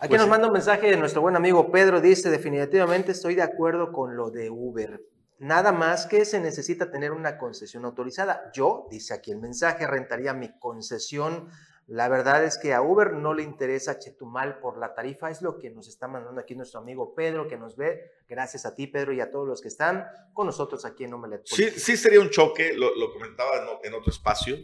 [0.00, 3.42] Aquí pues nos manda un mensaje de nuestro buen amigo Pedro, dice, definitivamente estoy de
[3.42, 5.00] acuerdo con lo de Uber
[5.42, 8.52] Nada más que se necesita tener una concesión autorizada.
[8.54, 11.48] Yo, dice aquí el mensaje, rentaría mi concesión.
[11.88, 15.58] La verdad es que a Uber no le interesa Chetumal por la tarifa, es lo
[15.58, 18.12] que nos está mandando aquí nuestro amigo Pedro, que nos ve.
[18.28, 21.42] Gracias a ti, Pedro, y a todos los que están con nosotros aquí en Omelet.
[21.44, 24.56] Sí, sí sería un choque, lo, comentaba en, otro espacio.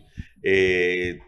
[0.45, 1.19] Eh,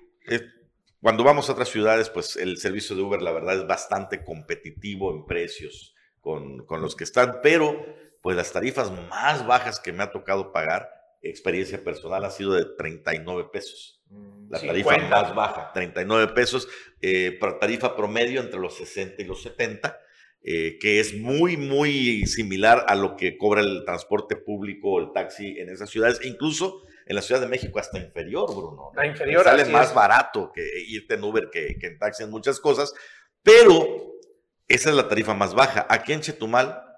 [1.02, 5.10] cuando vamos a otras ciudades, pues el servicio de Uber, la verdad, es bastante competitivo
[5.10, 10.02] en precios con, con los que están, pero pues las tarifas más bajas que me
[10.02, 10.90] ha tocado pagar,
[11.22, 14.02] experiencia personal, ha sido de 39 pesos.
[14.48, 16.68] La mm, tarifa más baja, 39 pesos,
[17.00, 19.98] eh, tarifa promedio entre los 60 y los 70,
[20.42, 25.12] eh, que es muy, muy similar a lo que cobra el transporte público o el
[25.12, 28.90] taxi en esas ciudades, e incluso en la Ciudad de México hasta inferior, Bruno.
[28.94, 29.44] La inferior.
[29.44, 32.92] Sale más barato que irte en Uber que, que en taxi en muchas cosas,
[33.42, 34.14] pero
[34.68, 35.86] esa es la tarifa más baja.
[35.88, 36.89] Aquí en Chetumal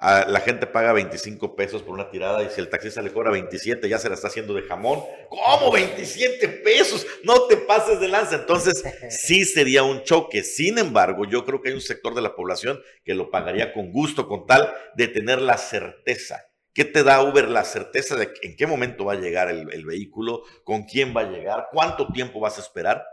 [0.00, 3.86] la gente paga 25 pesos por una tirada y si el taxista le cobra 27
[3.86, 5.00] ya se la está haciendo de jamón.
[5.28, 7.06] ¿Cómo 27 pesos?
[7.22, 8.36] No te pases de lanza.
[8.36, 10.42] Entonces sí sería un choque.
[10.42, 13.92] Sin embargo, yo creo que hay un sector de la población que lo pagaría con
[13.92, 16.46] gusto, con tal de tener la certeza.
[16.72, 19.84] ¿Qué te da Uber la certeza de en qué momento va a llegar el, el
[19.84, 20.44] vehículo?
[20.64, 21.66] ¿Con quién va a llegar?
[21.72, 23.04] ¿Cuánto tiempo vas a esperar?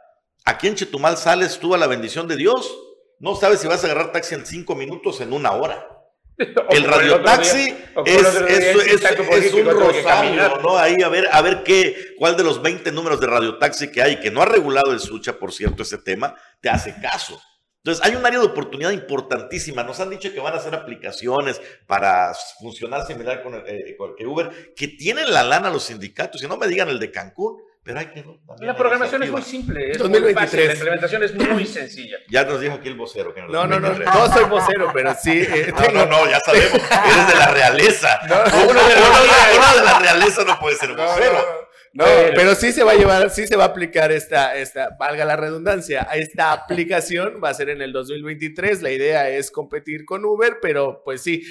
[0.45, 2.79] Aquí en Chetumal sales tú a la bendición de Dios.
[3.19, 5.96] No sabes si vas a agarrar taxi en cinco minutos, en una hora.
[6.69, 10.77] El radiotaxi es, un rosario, ¿no?
[10.77, 14.19] Ahí a ver, a ver qué, cuál de los 20 números de radiotaxi que hay,
[14.19, 17.41] que no ha regulado el Sucha, por cierto, ese tema, te hace caso.
[17.83, 19.81] Entonces, hay un área de oportunidad importantísima.
[19.81, 24.73] Nos han dicho que van a hacer aplicaciones para funcionar similar con, eh, con Uber,
[24.75, 26.43] que tienen la lana los sindicatos.
[26.43, 28.25] Y no me digan el de Cancún, pero hay que...
[28.59, 32.17] La programación es muy simple, es muy fácil, la implementación es muy sencilla.
[32.29, 33.33] Ya nos dijo aquí el vocero.
[33.33, 35.31] Que no, no, no, no soy vocero, pero sí...
[35.31, 38.19] Eh, no, no, no, ya sabemos, eres de la realeza.
[38.25, 41.67] uno, de, la realeza no puede ser vocero.
[41.93, 42.03] No,
[42.35, 45.37] pero sí se va a llevar, sí se va a aplicar esta, esta, valga la
[45.37, 48.81] redundancia, esta aplicación va a ser en el 2023.
[48.81, 51.41] La idea es competir con Uber, pero pues sí,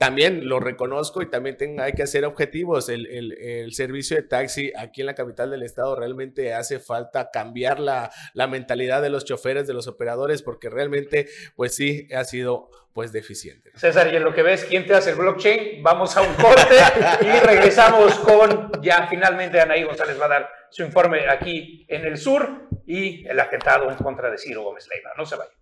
[0.00, 2.88] también lo reconozco y también hay que hacer objetivos.
[2.88, 7.78] El, el, servicio de taxi aquí en la capital del estado realmente hace falta cambiar
[7.78, 12.70] la, la, mentalidad de los choferes, de los operadores, porque realmente, pues sí, ha sido
[12.94, 13.72] pues deficiente.
[13.74, 15.82] César, y en lo que ves, ¿quién te hace el blockchain?
[15.82, 16.76] Vamos a un corte
[17.20, 22.16] y regresamos con, ya finalmente Anaí González va a dar su informe aquí en el
[22.16, 25.10] sur y el atentado en contra de Ciro Gómez Leiva.
[25.18, 25.52] No se vaya.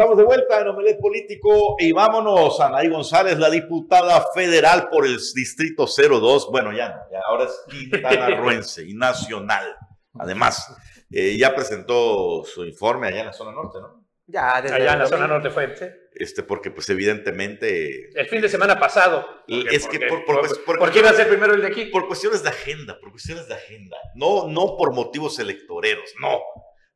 [0.00, 5.18] Estamos de vuelta en Omelet Político y vámonos, Anaí González, la diputada federal por el
[5.34, 6.48] Distrito 02.
[6.50, 9.76] Bueno, ya no, ya ahora es Quintana Ruense y nacional.
[10.18, 10.74] Además,
[11.10, 14.06] eh, ya presentó su informe allá en la zona norte, ¿no?
[14.26, 15.74] Ya, desde allá en la zona norte fue.
[16.14, 18.08] Este, porque pues evidentemente...
[18.18, 19.26] El fin de semana pasado.
[19.48, 21.86] Es que por, por, qué iba a ser primero el de aquí?
[21.86, 23.98] Por cuestiones de agenda, por cuestiones de agenda.
[24.14, 26.38] No, no por motivos electoreros, no.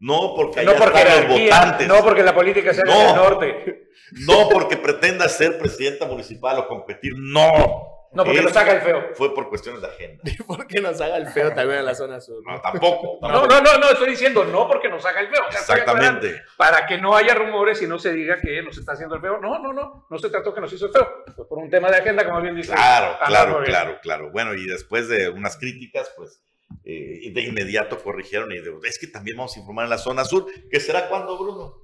[0.05, 1.89] No porque no porque los votantes.
[1.89, 3.81] No porque la política sea no, del norte.
[4.27, 7.15] No porque pretenda ser presidenta municipal o competir.
[7.17, 8.07] No.
[8.13, 9.09] No, porque nos haga el feo.
[9.15, 10.23] Fue por cuestiones de agenda.
[10.25, 12.43] ¿Y por qué nos haga el feo también en la zona sur?
[12.47, 15.43] No, tampoco, No, no, no, no, estoy diciendo no porque nos haga el feo.
[15.51, 16.43] Exactamente.
[16.59, 19.39] Para que no haya rumores y no se diga que nos está haciendo el feo.
[19.39, 21.25] No, no, no, no se trató que nos hizo el feo.
[21.35, 22.75] Fue por un tema de agenda, como bien dice.
[22.75, 24.31] Claro, claro, claro, claro.
[24.31, 26.45] Bueno, y después de unas críticas, pues
[26.85, 30.25] eh, de inmediato corrigieron y de, es que también vamos a informar en la zona
[30.25, 31.75] sur, que será cuando, Bruno.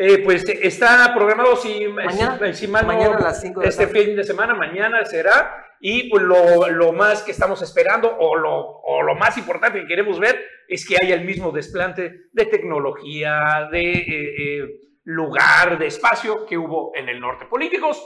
[0.00, 3.66] Eh, pues está programado, si, Mañana, si, si mal no- mañana a las cinco de
[3.66, 4.04] la este tarde.
[4.04, 5.64] fin de semana, mañana será.
[5.80, 9.86] Y pues lo, lo más que estamos esperando, o lo, o lo más importante que
[9.86, 15.86] queremos ver, es que haya el mismo desplante de tecnología, de eh, eh, lugar, de
[15.86, 17.46] espacio que hubo en el norte.
[17.46, 18.00] Políticos,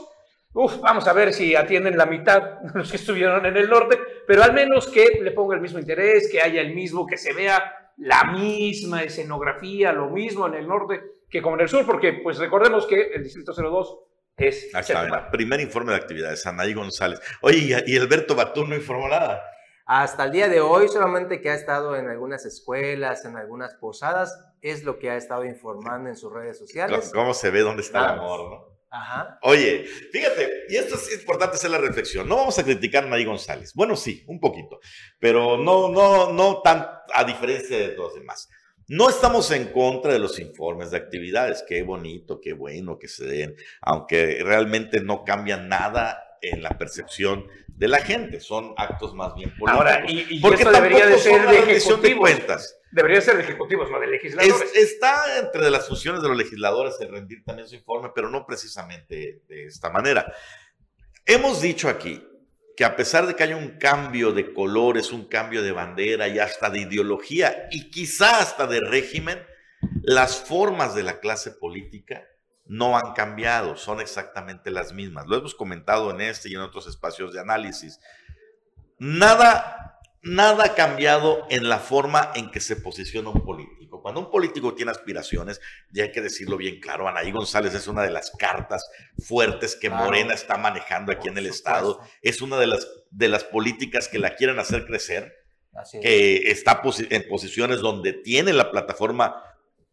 [0.55, 3.99] uf, vamos a ver si atienden la mitad de los que estuvieron en el norte,
[4.27, 7.33] pero al menos que le ponga el mismo interés, que haya el mismo, que se
[7.33, 11.01] vea la misma escenografía, lo mismo en el norte
[11.33, 13.99] que como en el sur, porque pues recordemos que el Distrito 02
[14.37, 17.21] es Ahí está, mira, primer informe de actividades, Anaí González.
[17.41, 19.43] Oye, y, Alberto Batún no informó nada.
[19.87, 24.39] Hasta el día de hoy, solamente que ha estado en algunas escuelas, en algunas posadas,
[24.61, 27.11] es lo que ha estado informando en sus redes ¿Cómo, sociales.
[27.15, 28.72] cómo se ve dónde está el Nada amor, no?
[28.93, 29.39] Ajá.
[29.41, 32.29] Oye, fíjate, y esto es importante hacer la reflexión.
[32.29, 33.73] No vamos a criticar a Anaí González.
[33.75, 34.81] Bueno, sí, un poquito,
[35.19, 38.51] pero no, no, no tan a diferencia de los demás.
[38.89, 41.65] No estamos en contra de los informes de actividades.
[41.67, 47.47] Qué bonito, qué bueno que se den, aunque realmente no cambian nada en la percepción
[47.69, 48.41] de la gente.
[48.41, 49.71] Son actos más bien políticos.
[49.73, 52.79] Ahora, y, y Porque esto debería de ser de de cuentas.
[52.93, 54.77] Debería ser ejecutivos, no de Es- legisladores.
[54.77, 59.43] está entre las funciones de los legisladores el rendir también su informe, pero no precisamente
[59.49, 60.33] de esta manera.
[61.27, 62.23] Hemos dicho aquí
[62.77, 66.39] que a pesar de que haya un cambio de colores, un cambio de bandera y
[66.39, 69.43] hasta de ideología y quizá hasta de régimen,
[70.03, 72.27] las formas de la clase política
[72.67, 75.27] no han cambiado, son exactamente las mismas.
[75.27, 77.99] Lo hemos comentado en este y en otros espacios de análisis.
[78.99, 79.92] Nada,
[80.23, 84.01] nada ha cambiado en la forma en que se posiciona un político.
[84.03, 85.61] Cuando un político tiene aspiraciones,
[85.93, 88.89] y hay que decirlo bien claro, Anaí González es una de las cartas
[89.27, 90.05] fuertes que Claro.
[90.05, 91.69] Morena está manejando aquí en el supuesto.
[91.71, 92.01] Estado.
[92.23, 95.33] Es una de las, de las políticas que la quieren hacer crecer
[95.75, 96.03] Así es.
[96.03, 99.43] que está posi- en posiciones donde tiene la plataforma.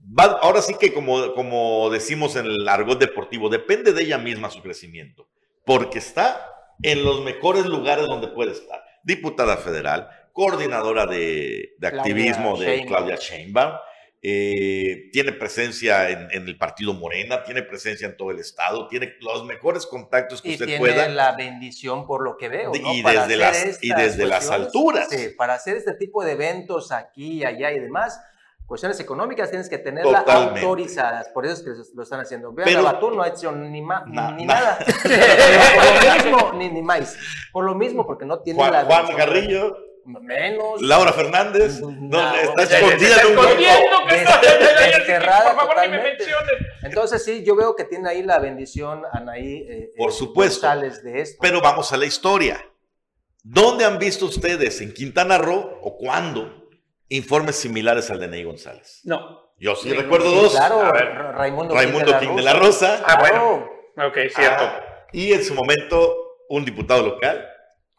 [0.02, 4.50] va- ahora sí que como, como decimos en el argot deportivo, depende de ella misma
[4.50, 5.28] su crecimiento,
[5.66, 6.46] porque está
[6.82, 8.82] en los mejores lugares donde puede estar.
[9.04, 12.88] Diputada federal, coordinadora de, de Claudia activismo de Sheinbaum.
[12.88, 13.74] Claudia Sheinbaum,
[14.22, 19.14] eh, tiene presencia en, en el partido Morena, tiene presencia en todo el estado, tiene
[19.22, 21.08] los mejores contactos que y usted tiene pueda.
[21.08, 22.72] la bendición por lo que veo.
[22.72, 22.94] De- ¿no?
[22.94, 25.08] y Para desde las- y desde las alturas.
[25.10, 28.20] sí, para hacer este tipo de eventos aquí, allá y demás,
[28.66, 30.60] cuestiones económicas tienes que tenerlas Totalmente.
[30.60, 31.30] autorizadas.
[31.30, 32.52] Por eso es que lo están haciendo.
[32.52, 34.80] Vean, Pero- a Batún no ha hecho ni, ma- Na- ni na- nada.
[35.76, 37.18] por lo mismo, ni, ni más.
[37.54, 39.74] Por lo mismo, porque no tiene Juan, la Juan bendición.
[40.06, 40.82] Menos.
[40.82, 44.08] Laura Fernández, No, no, está escondida en un está escondiendo, grupo.
[44.08, 46.10] que Des- está- desterrada Por favor, ni me totalmente.
[46.26, 46.56] mencionen.
[46.84, 50.68] Entonces sí, yo veo que tiene ahí la bendición Anaí eh, Por eh, supuesto.
[50.68, 51.38] González de esto.
[51.42, 52.66] Pero vamos a la historia.
[53.44, 56.70] ¿Dónde han visto ustedes en Quintana Roo o cuándo
[57.10, 59.02] informes similares al de Ney González?
[59.04, 59.54] No.
[59.60, 60.52] Yo sí Sí, recuerdo sí, dos.
[60.56, 61.06] Claro, A ver.
[61.06, 63.04] Ra- Raimundo, Raimundo King de la Rosa.
[63.06, 63.70] Ah, Claro.
[63.98, 64.64] Ok, cierto.
[64.64, 66.16] Ah, y en su momento
[66.50, 67.46] un diputado local,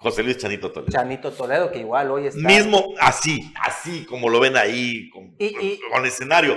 [0.01, 0.91] José Luis Chanito Toledo.
[0.91, 2.41] Chanito Toledo, que igual hoy está.
[2.41, 6.57] Mismo, así, así como lo ven ahí, con, Y- y- con escenario.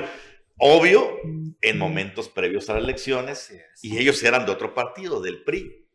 [0.58, 1.18] Obvio,
[1.62, 5.86] en momentos previos a las elecciones, y ellos eran de otro partido, del PRI.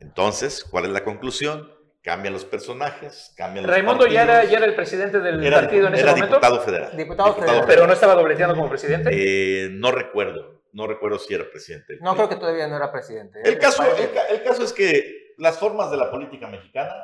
[0.00, 1.72] Entonces, ¿cuál es la conclusión?
[2.02, 5.86] Cambian los personajes, cambian los Raimundo ya era, ya era el presidente del Era- partido
[5.88, 6.96] en ese era momento, diputado federal.
[6.96, 7.64] Diputado federal.
[7.66, 9.10] pero no estaba dobleteando como presidente.
[9.12, 11.96] Eh, no recuerdo, no recuerdo si era presidente.
[12.02, 13.40] No, creo que todavía no era presidente.
[13.44, 13.56] ¿eh?
[13.58, 13.82] Caso,
[14.30, 16.94] el caso es que las formas de la política mexicana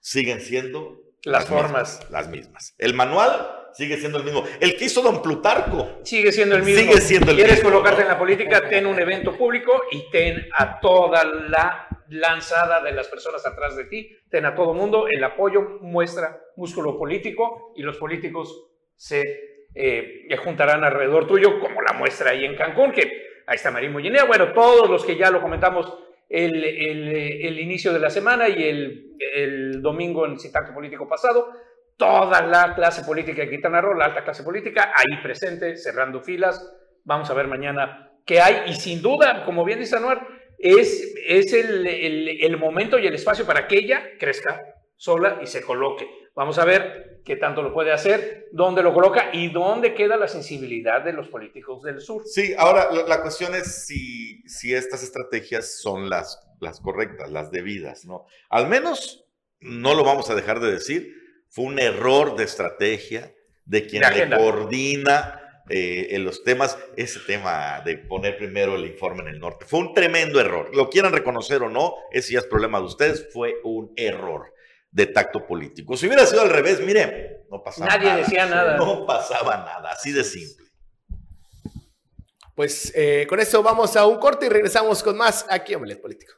[0.00, 1.98] siguen siendo Las formas.
[2.00, 2.74] mismas, las mismas.
[2.78, 4.44] El manual sigue siendo el mismo.
[4.60, 6.00] El que hizo don Plutarco.
[6.02, 6.80] Sigue siendo el mismo.
[6.80, 8.06] Sigue siendo el ¿Quieres mismo, colocarte ¿no?
[8.06, 8.68] en la política?
[8.68, 13.84] Ten un evento público y ten a toda la lanzada de las personas atrás de
[13.84, 18.66] ti, ten a todo mundo, el apoyo muestra músculo político y los políticos
[18.96, 23.02] se eh, juntarán alrededor tuyo, como la muestra ahí en Cancún, que
[23.46, 25.90] ahí está Marín Mollinea, bueno, todos los que ya lo comentamos
[26.32, 31.48] el, inicio de la semana y el, domingo en Citacto Político pasado,
[31.96, 36.74] toda la clase política de Quintana Roo, la alta clase política, ahí presente, cerrando filas.
[37.04, 38.70] Vamos a ver mañana qué hay.
[38.70, 40.26] Y sin duda, como bien dice Anuar,
[40.58, 44.60] es, es el- el momento y el espacio para que ella crezca
[44.96, 46.06] sola y se coloque.
[46.34, 50.28] Vamos a ver qué tanto lo puede hacer, dónde lo coloca y dónde queda la
[50.28, 52.22] sensibilidad de los políticos del sur.
[52.24, 57.50] Sí, ahora la, la cuestión es si, si estas estrategias son las, las correctas, las
[57.50, 58.26] debidas, ¿no?
[58.48, 59.26] Al menos,
[59.60, 61.14] no lo vamos a dejar de decir,
[61.48, 63.32] fue un error de estrategia
[63.66, 68.86] de quien De le coordina eh, en los temas, ese tema de poner primero el
[68.86, 69.66] informe en el norte.
[69.66, 70.74] Fue un tremendo error.
[70.74, 74.52] Lo quieran reconocer o no, ese ya es problema de ustedes, fue un error.
[74.92, 75.96] De tacto político.
[75.96, 78.16] Si hubiera sido al revés, mire, no pasaba Nadie nada.
[78.18, 78.76] decía nada.
[78.76, 80.66] No pasaba nada, así de simple.
[82.54, 86.00] Pues eh, con eso vamos a un corte y regresamos con más aquí en Omelet
[86.00, 86.34] Político.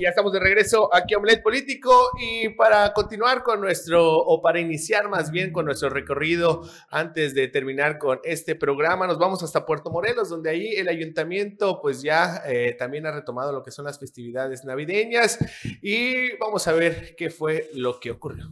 [0.00, 4.58] Ya estamos de regreso aquí a Omelet Político y para continuar con nuestro, o para
[4.58, 9.66] iniciar más bien con nuestro recorrido antes de terminar con este programa, nos vamos hasta
[9.66, 13.84] Puerto Morelos, donde ahí el ayuntamiento pues ya eh, también ha retomado lo que son
[13.84, 15.38] las festividades navideñas
[15.82, 18.50] y vamos a ver qué fue lo que ocurrió.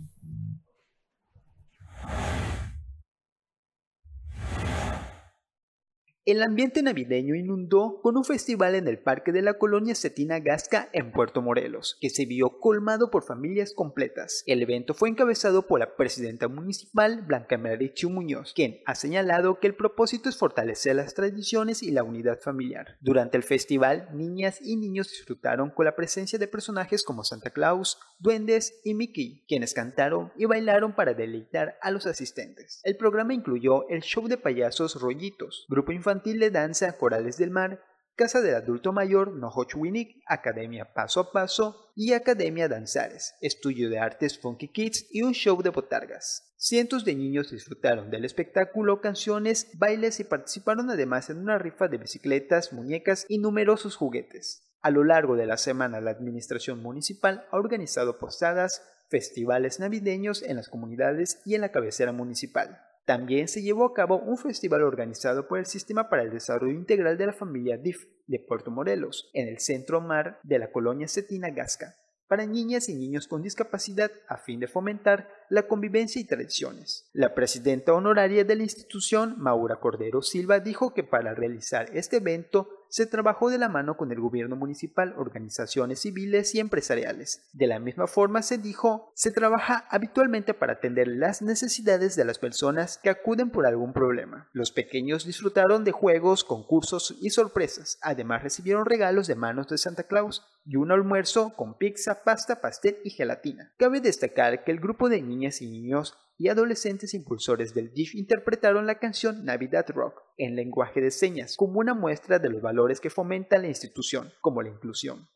[6.28, 10.90] El ambiente navideño inundó con un festival en el Parque de la Colonia Cetina Gasca
[10.92, 14.42] en Puerto Morelos, que se vio colmado por familias completas.
[14.44, 19.68] El evento fue encabezado por la presidenta municipal Blanca Marichu Muñoz, quien ha señalado que
[19.68, 22.98] el propósito es fortalecer las tradiciones y la unidad familiar.
[23.00, 27.98] Durante el festival, niñas y niños disfrutaron con la presencia de personajes como Santa Claus,
[28.18, 32.82] duendes y Mickey, quienes cantaron y bailaron para deleitar a los asistentes.
[32.84, 37.80] El programa incluyó el show de payasos Rollitos, grupo infantil de danza Corales del Mar,
[38.16, 44.38] Casa del Adulto Mayor Nohochwinik, Academia Paso a Paso y Academia Danzares, Estudio de Artes
[44.38, 46.52] Funky Kids y un show de botargas.
[46.56, 51.98] Cientos de niños disfrutaron del espectáculo, canciones, bailes y participaron además en una rifa de
[51.98, 54.64] bicicletas, muñecas y numerosos juguetes.
[54.82, 60.56] A lo largo de la semana, la administración municipal ha organizado posadas, festivales navideños en
[60.56, 62.87] las comunidades y en la cabecera municipal.
[63.08, 67.16] También se llevó a cabo un festival organizado por el Sistema para el Desarrollo Integral
[67.16, 71.48] de la Familia DIF de Puerto Morelos, en el centro mar de la colonia Cetina
[71.48, 71.94] Gasca,
[72.28, 77.08] para niñas y niños con discapacidad a fin de fomentar la convivencia y tradiciones.
[77.14, 82.68] La presidenta honoraria de la institución, Maura Cordero Silva, dijo que para realizar este evento
[82.90, 87.48] se trabajó de la mano con el gobierno municipal, organizaciones civiles y empresariales.
[87.52, 92.38] De la misma forma, se dijo, se trabaja habitualmente para atender las necesidades de las
[92.38, 94.48] personas que acuden por algún problema.
[94.52, 97.98] Los pequeños disfrutaron de juegos, concursos y sorpresas.
[98.02, 102.98] Además, recibieron regalos de manos de Santa Claus y un almuerzo con pizza, pasta, pastel
[103.04, 103.72] y gelatina.
[103.78, 108.86] Cabe destacar que el grupo de niñas y niños y adolescentes impulsores del DIF interpretaron
[108.86, 113.10] la canción Navidad Rock en lenguaje de señas como una muestra de los valores que
[113.10, 115.28] fomenta la institución, como la inclusión.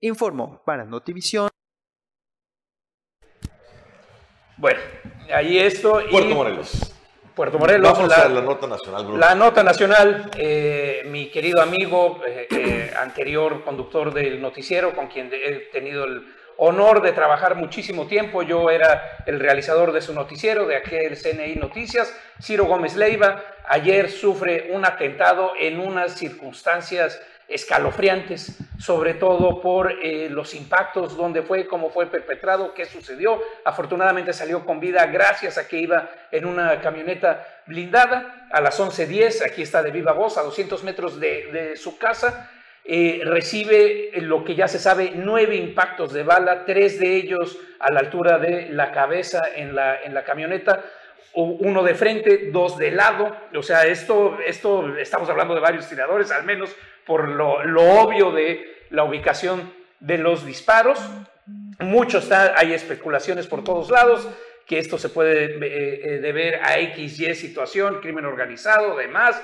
[0.00, 1.48] Informó para Notivisión.
[4.56, 4.80] Bueno,
[5.32, 6.00] ahí esto.
[6.00, 6.92] y- Puerto Morelos.
[7.34, 7.92] Puerto Morelos.
[7.92, 9.18] Vamos la- a la nota nacional, Bruno.
[9.18, 15.30] La nota nacional, eh, mi querido amigo, eh, eh, anterior conductor del noticiero, con quien
[15.32, 16.26] he tenido el
[16.64, 21.56] honor de trabajar muchísimo tiempo, yo era el realizador de su noticiero, de aquel CNI
[21.56, 29.90] Noticias, Ciro Gómez Leiva, ayer sufre un atentado en unas circunstancias escalofriantes, sobre todo por
[29.90, 33.42] eh, los impactos, dónde fue, cómo fue perpetrado, qué sucedió.
[33.64, 39.44] Afortunadamente salió con vida gracias a que iba en una camioneta blindada a las 11.10,
[39.44, 42.48] aquí está de viva voz, a 200 metros de, de su casa.
[42.84, 47.92] Eh, recibe lo que ya se sabe, nueve impactos de bala, tres de ellos a
[47.92, 50.84] la altura de la cabeza en la, en la camioneta,
[51.34, 53.34] uno de frente, dos de lado.
[53.54, 56.74] O sea, esto, esto estamos hablando de varios tiradores, al menos
[57.06, 60.98] por lo, lo obvio de la ubicación de los disparos.
[61.78, 64.28] Mucho está, hay especulaciones por todos lados
[64.66, 69.40] que esto se puede eh, eh, deber a XY situación, crimen organizado, demás.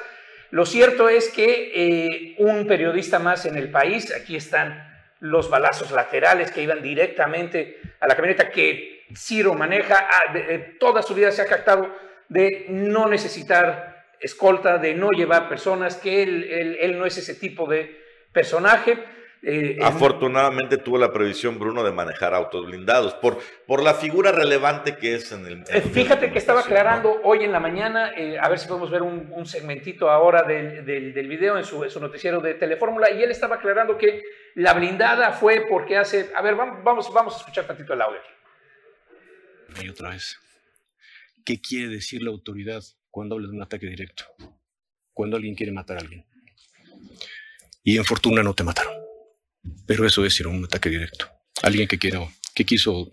[0.51, 4.87] Lo cierto es que eh, un periodista más en el país, aquí están
[5.21, 11.03] los balazos laterales que iban directamente a la camioneta que Ciro maneja, ah, de toda
[11.03, 11.95] su vida se ha captado
[12.29, 17.99] de no necesitar escolta, de no llevar personas, que él no es ese tipo de
[18.33, 18.99] personaje.
[19.43, 24.33] Eh, es- Afortunadamente tuvo la previsión, Bruno, de manejar autos blindados por, por la figura
[24.33, 25.53] relevante que es en el.
[25.53, 28.91] en Eh, Fíjate que estaba aclarando hoy en la mañana, eh, a ver si podemos
[28.91, 32.55] ver un, un segmentito ahora del, del, del video en su, en su noticiero de
[32.55, 34.23] Telefórmula, y él estaba aclarando que
[34.57, 36.31] la blindada fue porque hace...
[36.35, 38.19] A ver, vam- vamos, vamos a escuchar tantito el audio.
[39.81, 40.37] y otra vez.
[41.45, 44.25] ¿Qué quiere decir la autoridad cuando habla de un ataque directo?
[45.13, 46.25] Cuando alguien quiere matar a alguien.
[47.85, 48.98] Y en fortuna no te mataron.
[49.87, 51.29] Pero eso es ir a un ataque directo.
[51.63, 52.21] Alguien que quiera,
[52.55, 53.11] que quiso,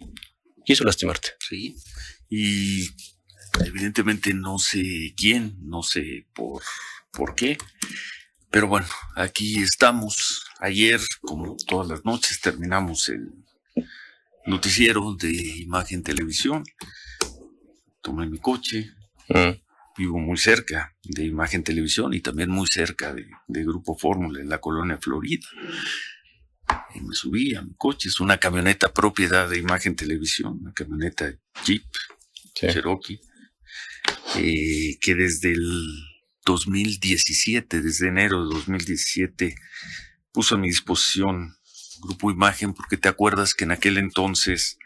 [0.65, 1.29] quiso lastimarte.
[1.39, 1.75] Sí.
[2.29, 2.89] Y
[3.65, 6.61] evidentemente no sé quién, no sé por,
[7.11, 7.57] por qué.
[8.49, 10.45] Pero bueno, aquí estamos.
[10.59, 13.29] Ayer, como todas las noches, terminamos el
[14.45, 16.63] noticiero de imagen televisión.
[18.01, 18.91] Tomé mi coche,
[19.97, 24.59] vivo muy cerca de Imagen Televisión y también muy cerca de, Grupo Fórmula en la
[24.59, 25.47] colonia Florida.
[26.93, 31.33] Y me subí a mi coche, es una camioneta propiedad de Imagen Televisión, una camioneta
[31.65, 31.83] Jeep,
[32.53, 33.19] Cherokee,
[34.37, 35.63] eh, que desde el
[36.45, 39.55] 2017, desde enero de 2017,
[40.31, 41.57] puso a mi disposición
[42.01, 44.77] Grupo Imagen, porque te acuerdas que en aquel entonces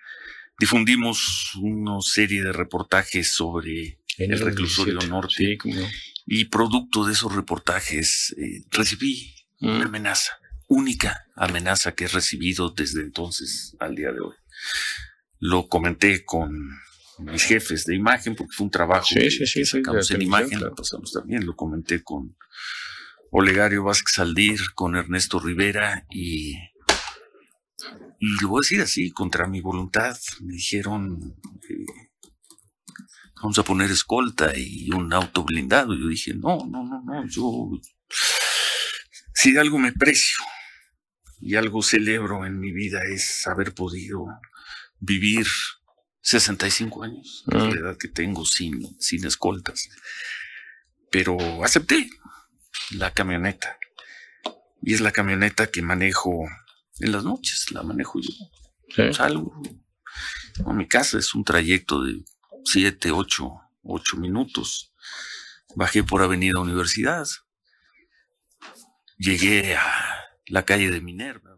[0.60, 5.58] difundimos una serie de reportajes sobre el reclusorio norte.
[6.26, 9.88] Y producto de esos reportajes eh, recibí una mm.
[9.88, 10.39] amenaza,
[10.70, 14.36] única amenaza que he recibido desde entonces al día de hoy.
[15.40, 16.70] Lo comenté con
[17.20, 19.30] mis jefes de imagen, porque fue un trabajo que,
[19.66, 22.38] sacamos en imagen, lo pasamos también, lo comenté con
[23.32, 26.54] Olegario Vázquez Aldir, con Ernesto Rivera y,
[28.20, 31.36] y lo voy a decir así, contra mi voluntad, me dijeron,
[31.70, 31.86] eh,
[33.42, 35.96] vamos a poner escolta y un auto blindado.
[35.96, 37.72] Yo dije, no, no, no, no, yo,
[39.34, 40.38] si algo me precio
[41.42, 44.26] y algo celebro en mi vida es haber podido
[45.00, 45.48] vivir
[46.22, 47.78] 65 años, la mm.
[47.78, 49.90] edad que tengo sin, sin escoltas.
[51.10, 52.10] Pero acepté
[52.92, 53.78] la camioneta.
[54.82, 56.48] Y es la camioneta que manejo
[57.00, 59.14] en las noches, la manejo yo.
[59.14, 59.62] Salgo.
[60.66, 62.24] a mi casa es un trayecto de
[62.66, 64.94] siete, ocho, ocho minutos.
[65.76, 67.28] Bajé por Avenida Universidad.
[69.18, 70.19] Llegué a
[70.50, 71.58] la calle de Minerva.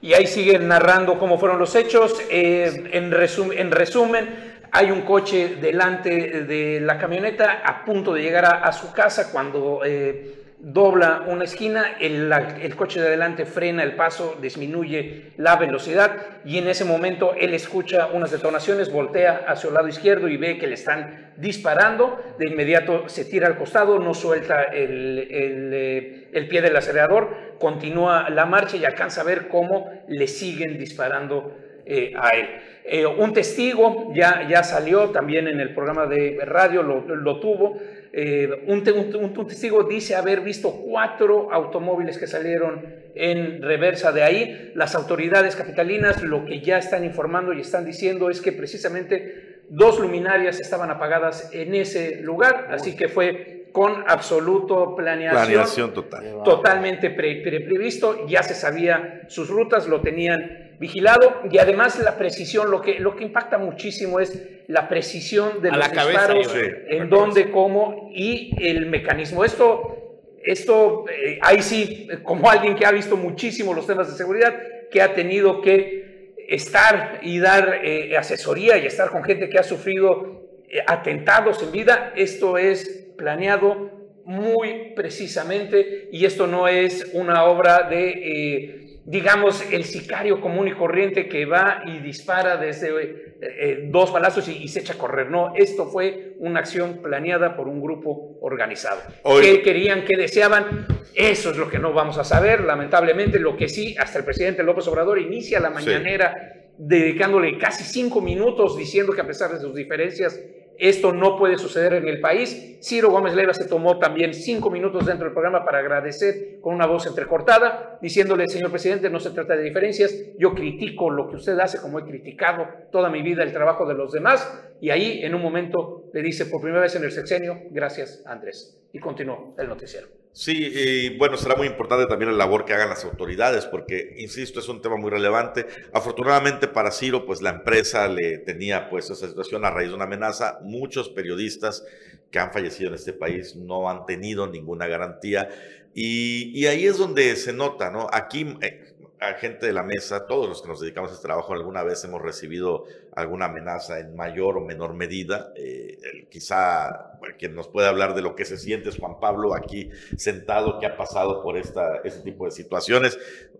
[0.00, 2.14] Y ahí siguen narrando cómo fueron los hechos.
[2.28, 4.28] Eh, en, en resumen,
[4.72, 9.82] hay un coche delante de la camioneta a punto de llegar a, su casa cuando...
[9.84, 16.12] Eh, dobla una esquina, el, el, coche de adelante frena el paso, disminuye la velocidad
[16.44, 20.58] y en ese momento él escucha unas detonaciones, voltea hacia el lado izquierdo y ve
[20.58, 26.28] que le están disparando, de inmediato se tira al costado, no suelta el, el, eh,
[26.32, 31.56] el pie del acelerador, continúa la marcha y alcanza a ver cómo le siguen disparando
[31.84, 32.48] eh, a él.
[32.84, 37.80] Eh, un testigo ya, ya salió también en el programa de radio, lo, lo tuvo,
[38.14, 42.84] eh, un, testigo dice haber visto cuatro automóviles que salieron
[43.14, 44.72] en reversa de ahí.
[44.74, 49.98] Las autoridades capitalinas lo que ya están informando y están diciendo es que precisamente dos
[49.98, 55.46] luminarias estaban apagadas en ese lugar, así que fue con absoluto planeación.
[55.46, 56.42] Planeación total.
[56.44, 62.82] Totalmente previsto, ya se sabía sus rutas, lo tenían vigilado y además la precisión, lo
[62.82, 64.38] que, lo que impacta muchísimo es
[64.72, 69.44] la precisión de los disparos, en dónde, cómo y el mecanismo.
[69.44, 74.54] Esto, esto eh, ahí sí, como alguien que ha visto muchísimo los temas de seguridad,
[74.90, 79.62] que ha tenido que estar y dar eh, asesoría y estar con gente que ha
[79.62, 83.90] sufrido eh, atentados en vida, esto es planeado
[84.24, 91.28] muy precisamente y esto no es una obra de digamos, el sicario común y corriente
[91.28, 95.30] que va y dispara desde eh, eh, dos balazos y, se echa a correr.
[95.30, 99.00] No, esto fue una acción planeada por un grupo organizado.
[99.40, 100.86] ¿Qué querían, qué deseaban?
[101.14, 103.38] Eso es lo que no vamos a saber, lamentablemente.
[103.38, 108.76] Lo que sí, hasta el presidente López Obrador inicia la mañanera dedicándole casi cinco minutos
[108.76, 110.40] diciendo que a pesar de sus diferencias,
[110.78, 112.78] esto no puede suceder en el país.
[112.82, 116.86] Ciro Gómez Leiva se tomó también cinco minutos dentro del programa para agradecer con una
[116.86, 121.58] voz entrecortada, diciéndole, señor presidente, no se trata de diferencias, yo critico lo que usted
[121.60, 124.50] hace como he criticado toda mi vida el trabajo de los demás.
[124.80, 128.80] Y ahí en un momento le dice por primera vez en el sexenio, gracias Andrés.
[128.92, 130.21] Y continuó el noticiero.
[130.34, 134.60] Sí, y bueno, será muy importante también la labor que hagan las autoridades, porque, insisto,
[134.60, 135.66] es un tema muy relevante.
[135.92, 140.04] Afortunadamente para Ciro, pues la empresa le tenía pues esa situación a raíz de una
[140.04, 140.58] amenaza.
[140.62, 141.84] Muchos periodistas
[142.30, 145.50] que han fallecido en este país no han tenido ninguna garantía.
[145.94, 148.06] Y, ahí es donde se nota, ¿no?
[148.10, 148.91] Aquí, eh,
[149.22, 152.02] a gente de la mesa, todos los que nos dedicamos a este trabajo, alguna vez
[152.04, 155.52] hemos recibido alguna amenaza en mayor o menor medida.
[155.56, 159.90] Eh, quizá quien nos puede hablar de lo que se siente es Juan Pablo aquí
[160.16, 163.16] sentado, que ha pasado por esta, este tipo de situaciones.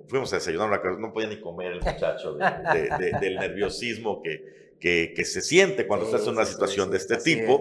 [0.08, 5.40] Fuimos a desayunar, no podía ni comer el muchacho del nerviosismo que, que, que, se
[5.40, 7.60] siente cuando estás en una situación de este tipo.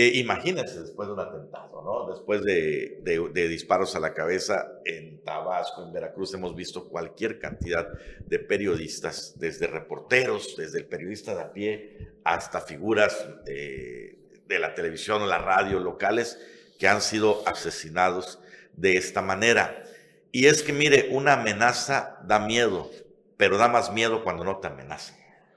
[0.00, 2.08] Eh, imagínense después de un atentado, ¿no?
[2.14, 3.00] Después de,
[3.48, 7.88] disparos a la cabeza en Tabasco, en Veracruz, hemos visto cualquier cantidad
[8.24, 15.28] de periodistas, desde reporteros, desde el periodista de a pie, hasta figuras de la televisión
[15.28, 16.38] la radio locales
[16.78, 18.38] que han sido asesinados
[18.74, 19.82] de esta manera.
[20.30, 22.88] Y es que, mire, una amenaza da miedo,
[23.36, 25.16] pero da más miedo cuando no te amenaza.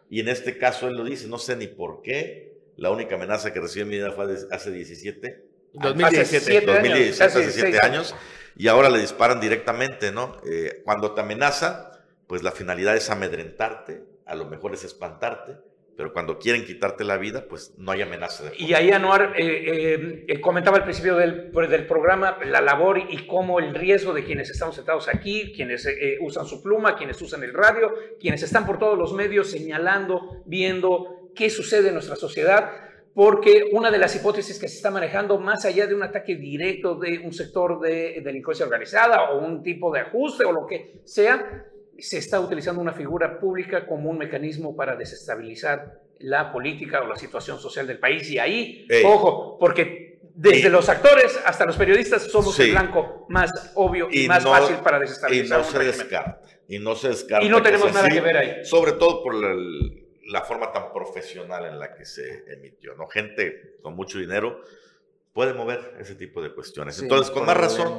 [0.10, 3.54] Y en este caso él lo dice, no sé ni por qué, La única amenaza
[3.54, 5.46] que recibió en mi vida fue hace 17.
[5.74, 6.66] 2017.
[6.66, 8.16] 2017, hace 7 años.
[8.56, 10.38] Y ahora le disparan directamente, ¿no?
[10.46, 11.92] Eh, cuando te amenaza,
[12.28, 15.58] pues la finalidad es amedrentarte, a lo mejor es espantarte,
[16.02, 18.46] pero cuando quieren quitarte la vida, pues no hay amenaza.
[18.46, 22.98] De y ahí Anuar eh, eh, comentaba al principio del, pues, del, programa la labor
[22.98, 27.22] y cómo el riesgo de quienes estamos sentados aquí, quienes eh, usan su pluma, quienes
[27.22, 32.16] usan el radio, quienes están por todos los medios señalando, viendo qué sucede en nuestra
[32.16, 32.72] sociedad,
[33.14, 36.96] porque una de las hipótesis que se está manejando, más allá de un ataque directo
[36.96, 41.66] de un sector de delincuencia organizada o un tipo de ajuste o lo que sea,
[41.98, 47.16] se está utilizando una figura pública como un mecanismo para desestabilizar la política o la
[47.16, 48.30] situación social del país.
[48.32, 54.08] Y ahí, ojo, porque desde los actores hasta los periodistas somos el blanco más obvio
[54.12, 55.60] y, más fácil para desestabilizar.
[55.60, 56.42] Y no se descarta.
[56.68, 57.46] Y no se descarta.
[57.46, 58.66] Y no tenemos nada que ver ahí.
[58.66, 59.36] Sobre todo por
[60.28, 62.96] la forma tan profesional en la que se emitió.
[62.96, 63.08] ¿no?
[63.08, 64.62] Gente con mucho dinero
[65.34, 67.02] puede mover ese tipo de cuestiones.
[67.02, 67.98] Entonces, con más razón,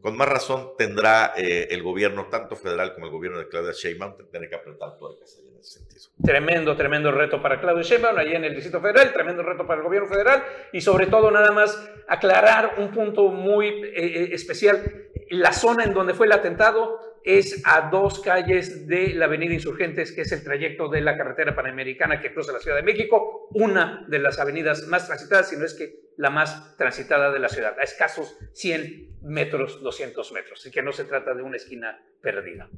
[0.00, 4.14] con más razón tendrá eh, el gobierno, tanto federal como el gobierno de Claudia Sheinbaum,
[4.30, 6.00] tener que apretar tuercas en ese sentido.
[6.24, 9.84] Tremendo, tremendo reto para Claudia Sheinbaum, allí en el Distrito Federal, tremendo reto para el
[9.84, 10.42] gobierno federal
[10.72, 15.08] y sobre todo nada más aclarar un punto muy eh, eh, especial.
[15.28, 20.12] La zona en donde fue el atentado es a dos calles de la Avenida Insurgentes,
[20.12, 24.04] que es el trayecto de la carretera panamericana que cruza la Ciudad de México, una
[24.08, 27.78] de las avenidas más transitadas, si no es que la más transitada de la ciudad,
[27.78, 32.68] a escasos 100 metros, 200 metros, y que no se trata de una esquina perdida.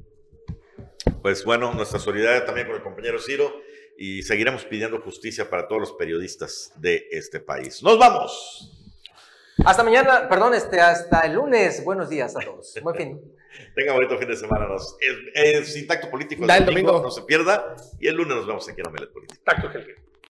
[1.21, 3.61] Pues bueno, nuestra solidaridad también con el compañero Ciro
[3.97, 7.81] y seguiremos pidiendo justicia para todos los periodistas de este país.
[7.83, 8.79] ¡Nos vamos!
[9.65, 11.83] Hasta mañana, perdón, este, hasta el lunes.
[11.83, 12.77] Buenos días a todos.
[12.81, 13.21] Buen fin.
[13.75, 14.67] Tenga bonito fin de semana.
[14.67, 16.45] Nos, es, es, Político.
[16.45, 17.75] El, domingo, No se pierda.
[17.99, 19.41] Y el lunes nos vemos aquí en Omelet Político.
[19.43, 19.95] Tacto, Helge.